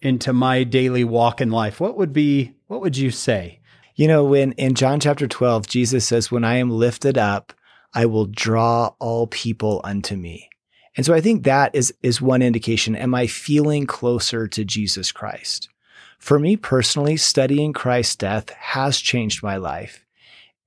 [0.03, 1.81] into my daily walk in life.
[1.81, 3.56] What would be, what would you say?
[3.97, 7.55] You know, when in John chapter 12, Jesus says, When I am lifted up,
[7.95, 10.51] I will draw all people unto me.
[10.99, 12.95] And so I think that is, is one indication.
[12.95, 15.71] Am I feeling closer to Jesus Christ?
[16.19, 20.05] For me personally, studying Christ's death has changed my life.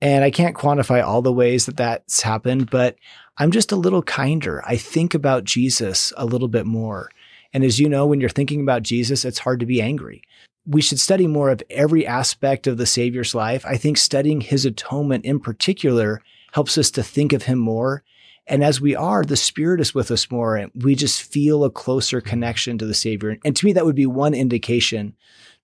[0.00, 2.96] And I can't quantify all the ways that that's happened, but
[3.38, 4.60] I'm just a little kinder.
[4.66, 7.10] I think about Jesus a little bit more.
[7.52, 10.22] And as you know, when you're thinking about Jesus, it's hard to be angry.
[10.66, 13.64] We should study more of every aspect of the Savior's life.
[13.66, 18.02] I think studying his atonement in particular helps us to think of him more.
[18.46, 21.70] And as we are, the Spirit is with us more, and we just feel a
[21.70, 23.36] closer connection to the Savior.
[23.44, 25.14] And to me, that would be one indication.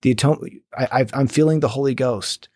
[0.01, 2.47] The atonement, I, am feeling the Holy Ghost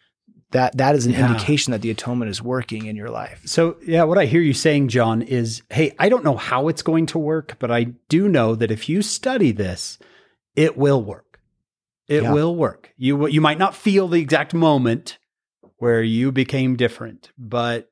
[0.51, 1.27] that that is an yeah.
[1.27, 3.41] indication that the atonement is working in your life.
[3.45, 6.81] So, yeah, what I hear you saying, John, is hey, I don't know how it's
[6.81, 9.97] going to work, but I do know that if you study this,
[10.55, 11.30] it will work.
[12.11, 12.33] It Yeah.
[12.33, 12.93] will work.
[12.97, 15.17] You you might not feel the exact moment
[15.77, 17.89] where you became different, but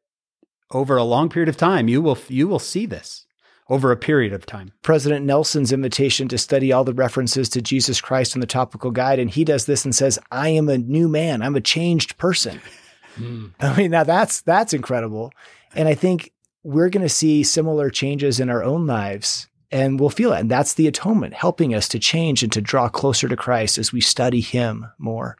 [0.71, 3.25] over a long period of time, you will you will see this
[3.69, 4.71] over a period of time.
[4.81, 9.19] President Nelson's invitation to study all the references to Jesus Christ in the topical guide.
[9.19, 11.43] And he does this and says, I am a new man.
[11.43, 12.61] I'm a changed person.
[13.15, 13.47] Hmm.
[13.59, 15.33] I mean, now that's that's incredible.
[15.75, 16.31] And I think
[16.63, 20.39] we're going to see similar changes in our own lives and we'll feel it.
[20.39, 23.91] And that's the atonement, helping us to change and to draw closer to Christ as
[23.91, 25.37] we study him more.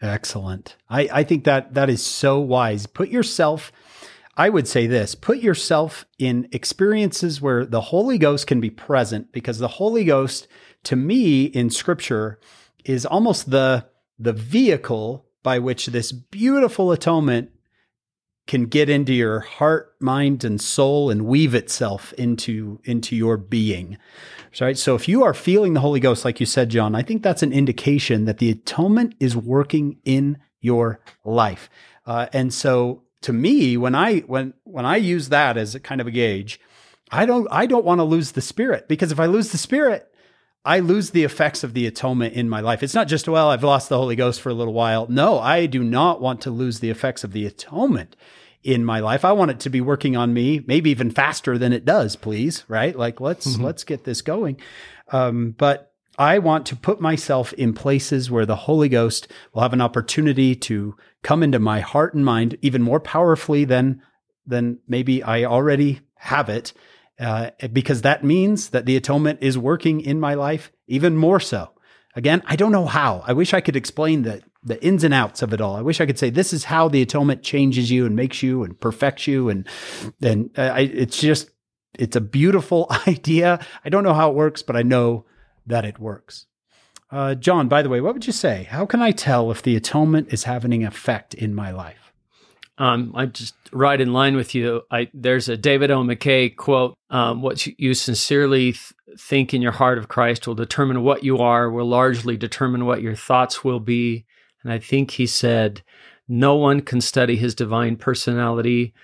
[0.00, 0.76] Excellent.
[0.90, 2.86] I, I think that that is so wise.
[2.86, 3.70] Put yourself,
[4.36, 9.30] I would say this, put yourself in experiences where the Holy Ghost can be present
[9.32, 10.48] because the Holy Ghost,
[10.84, 12.40] to me, in scripture,
[12.84, 13.86] is almost the
[14.18, 17.50] the vehicle by which this beautiful atonement
[18.46, 23.96] can get into your heart, mind, and soul and weave itself into, into your being.
[24.60, 24.76] Right.
[24.76, 27.42] So if you are feeling the Holy Ghost, like you said, John, I think that's
[27.42, 31.70] an indication that the atonement is working in your life.
[32.04, 36.00] Uh, and so to me, when I when when I use that as a kind
[36.00, 36.60] of a gauge,
[37.10, 40.11] I don't I don't want to lose the spirit because if I lose the spirit,
[40.64, 42.82] I lose the effects of the atonement in my life.
[42.82, 45.06] It's not just, well, I've lost the Holy Ghost for a little while.
[45.08, 48.14] No, I do not want to lose the effects of the atonement
[48.62, 49.24] in my life.
[49.24, 52.64] I want it to be working on me, maybe even faster than it does, please.
[52.68, 52.96] Right?
[52.96, 54.60] Like let's let's get this going.
[55.10, 59.72] Um, but I want to put myself in places where the Holy Ghost will have
[59.72, 64.02] an opportunity to come into my heart and mind even more powerfully than
[64.46, 66.72] than maybe I already have it
[67.20, 71.70] uh, because that means that the atonement is working in my life even more so.
[72.14, 73.22] Again, I don't know how.
[73.26, 75.74] I wish I could explain the the ins and outs of it all.
[75.74, 78.62] I wish I could say this is how the atonement changes you and makes you
[78.62, 79.66] and perfects you, and
[80.22, 81.50] and uh, it's just
[81.98, 83.64] it's a beautiful idea.
[83.84, 85.24] I don't know how it works, but I know
[85.66, 86.46] that it works.
[87.10, 88.64] Uh, John, by the way, what would you say?
[88.70, 92.01] How can I tell if the atonement is having an effect in my life?
[92.78, 94.82] Um, I'm just right in line with you.
[94.90, 96.02] I, there's a David O.
[96.02, 101.02] McKay quote: um, "What you- sincerely th- think in your heart of Christ will determine
[101.02, 101.70] what you are.
[101.70, 104.24] Will largely determine what your thoughts will be."
[104.62, 105.82] And I think he said,
[106.28, 108.94] "No one can study his divine personality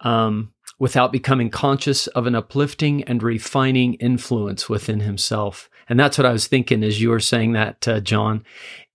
[0.00, 6.26] um, without becoming conscious of an uplifting and refining influence within himself." And that's what
[6.26, 8.44] I was thinking as you were saying that, uh, John,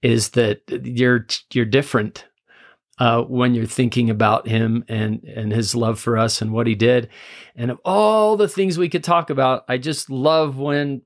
[0.01, 2.25] is that you're you're different
[2.99, 6.75] uh, when you're thinking about him and and his love for us and what he
[6.75, 7.09] did,
[7.55, 11.01] and of all the things we could talk about, I just love when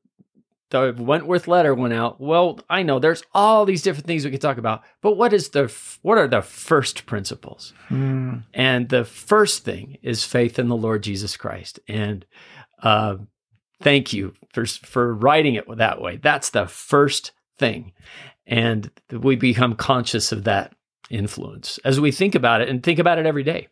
[0.71, 2.19] the Wentworth letter went out.
[2.19, 5.49] Well, I know there's all these different things we could talk about, but what is
[5.49, 7.73] the what are the first principles?
[8.53, 11.79] And the first thing is faith in the Lord Jesus Christ.
[11.87, 12.25] And
[12.81, 13.17] uh,
[13.81, 16.17] thank you for for writing it that way.
[16.17, 17.93] That's the first thing,
[18.45, 20.74] and we become conscious of that
[21.09, 23.67] influence as we think about it and think about it every day.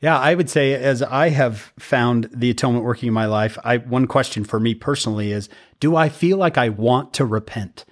[0.00, 3.78] Yeah, I would say as I have found the atonement working in my life, I
[3.78, 5.48] one question for me personally is
[5.80, 7.84] do I feel like I want to repent?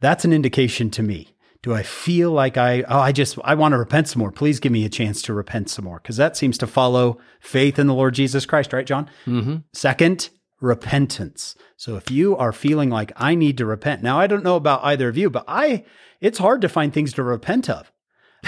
[0.00, 1.28] That's an indication to me.
[1.62, 4.32] Do I feel like I oh I just I want to repent some more.
[4.32, 7.78] Please give me a chance to repent some more because that seems to follow faith
[7.78, 9.08] in the Lord Jesus Christ, right John?
[9.26, 9.56] Mm-hmm.
[9.72, 10.30] Second,
[10.60, 11.54] repentance.
[11.76, 14.02] So if you are feeling like I need to repent.
[14.02, 15.84] Now I don't know about either of you, but I
[16.20, 17.92] it's hard to find things to repent of.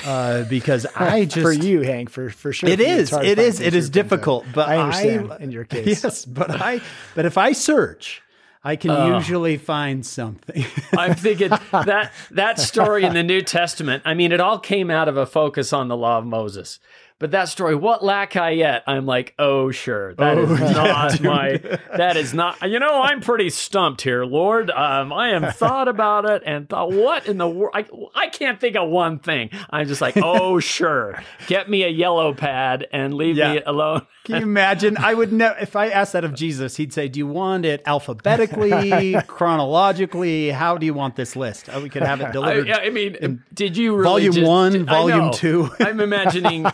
[0.06, 2.68] Uh, because I just for you, Hank, for for sure.
[2.68, 3.58] it is, it is, it is hard to It find is.
[3.58, 3.92] things It to is repent of.
[3.92, 6.02] difficult, but I understand I- in your case.
[6.04, 6.80] Yes, but I
[7.14, 8.22] but if I search,
[8.64, 9.16] I can Oh.
[9.16, 10.64] usually find something.
[10.96, 14.02] I'm thinking that that story in the New Testament.
[14.06, 16.78] I mean, it all came out of a focus on the law of Moses.
[17.20, 18.84] But that story, what lack I yet?
[18.86, 21.22] I'm like, oh sure, that is Oh, yeah, not dude.
[21.22, 21.78] my.
[21.96, 22.62] That is not.
[22.70, 24.70] You know, I'm pretty stumped here, Lord.
[24.70, 27.72] Um, I am thought about it and thought, what in the world?
[27.74, 29.50] I, I can't think of one thing.
[29.68, 34.06] I'm just like, oh sure, get me a yellow pad and leave me alone.
[34.24, 34.96] Can you imagine?
[34.98, 35.58] I would never.
[35.58, 40.50] If I asked that of Jesus, he'd say, "Do you want it alphabetically, chronologically?
[40.50, 41.68] How do you want this list?
[41.72, 44.72] Oh, we could have it I, delivered." I mean, did you really Volume just- one,
[44.72, 45.32] did- volume know.
[45.32, 45.70] two.
[45.80, 46.66] I'm imagining.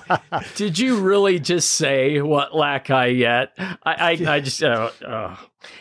[0.56, 3.52] did you really just say what lack I yet?
[3.58, 4.62] I I, I just.
[4.62, 5.36] Uh, uh.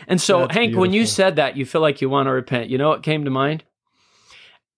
[0.08, 2.70] And so, That's Hank, when you said that, you feel like you want to repent.
[2.70, 3.64] You know what came to mind?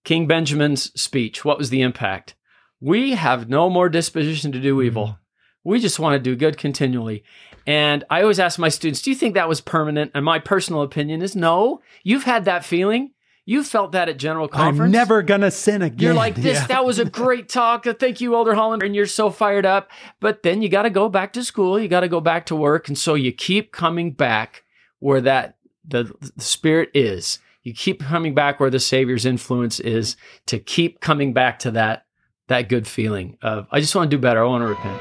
[0.04, 1.44] King Benjamin's speech.
[1.44, 2.34] What was the impact?
[2.80, 5.06] We have no more disposition to do evil.
[5.06, 5.70] Mm-hmm.
[5.70, 7.24] We just want to do good continually.
[7.66, 10.12] And I always ask my students, do you think that was permanent?
[10.14, 11.82] And my personal opinion is no.
[12.04, 13.10] You've had that feeling.
[13.48, 14.88] You felt that at general conference.
[14.88, 16.00] I'm never gonna sin again.
[16.00, 16.58] You're like this.
[16.58, 16.66] Yeah.
[16.66, 17.86] That was a great talk.
[17.86, 19.88] Uh, thank you, Elder Holland, and you're so fired up.
[20.18, 21.78] But then you got to go back to school.
[21.78, 24.64] You got to go back to work, and so you keep coming back
[24.98, 27.38] where that the, the spirit is.
[27.62, 30.16] You keep coming back where the Savior's influence is
[30.46, 32.04] to keep coming back to that
[32.48, 34.42] that good feeling of I just want to do better.
[34.42, 35.00] I want to repent.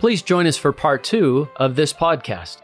[0.00, 2.62] Please join us for part two of this podcast.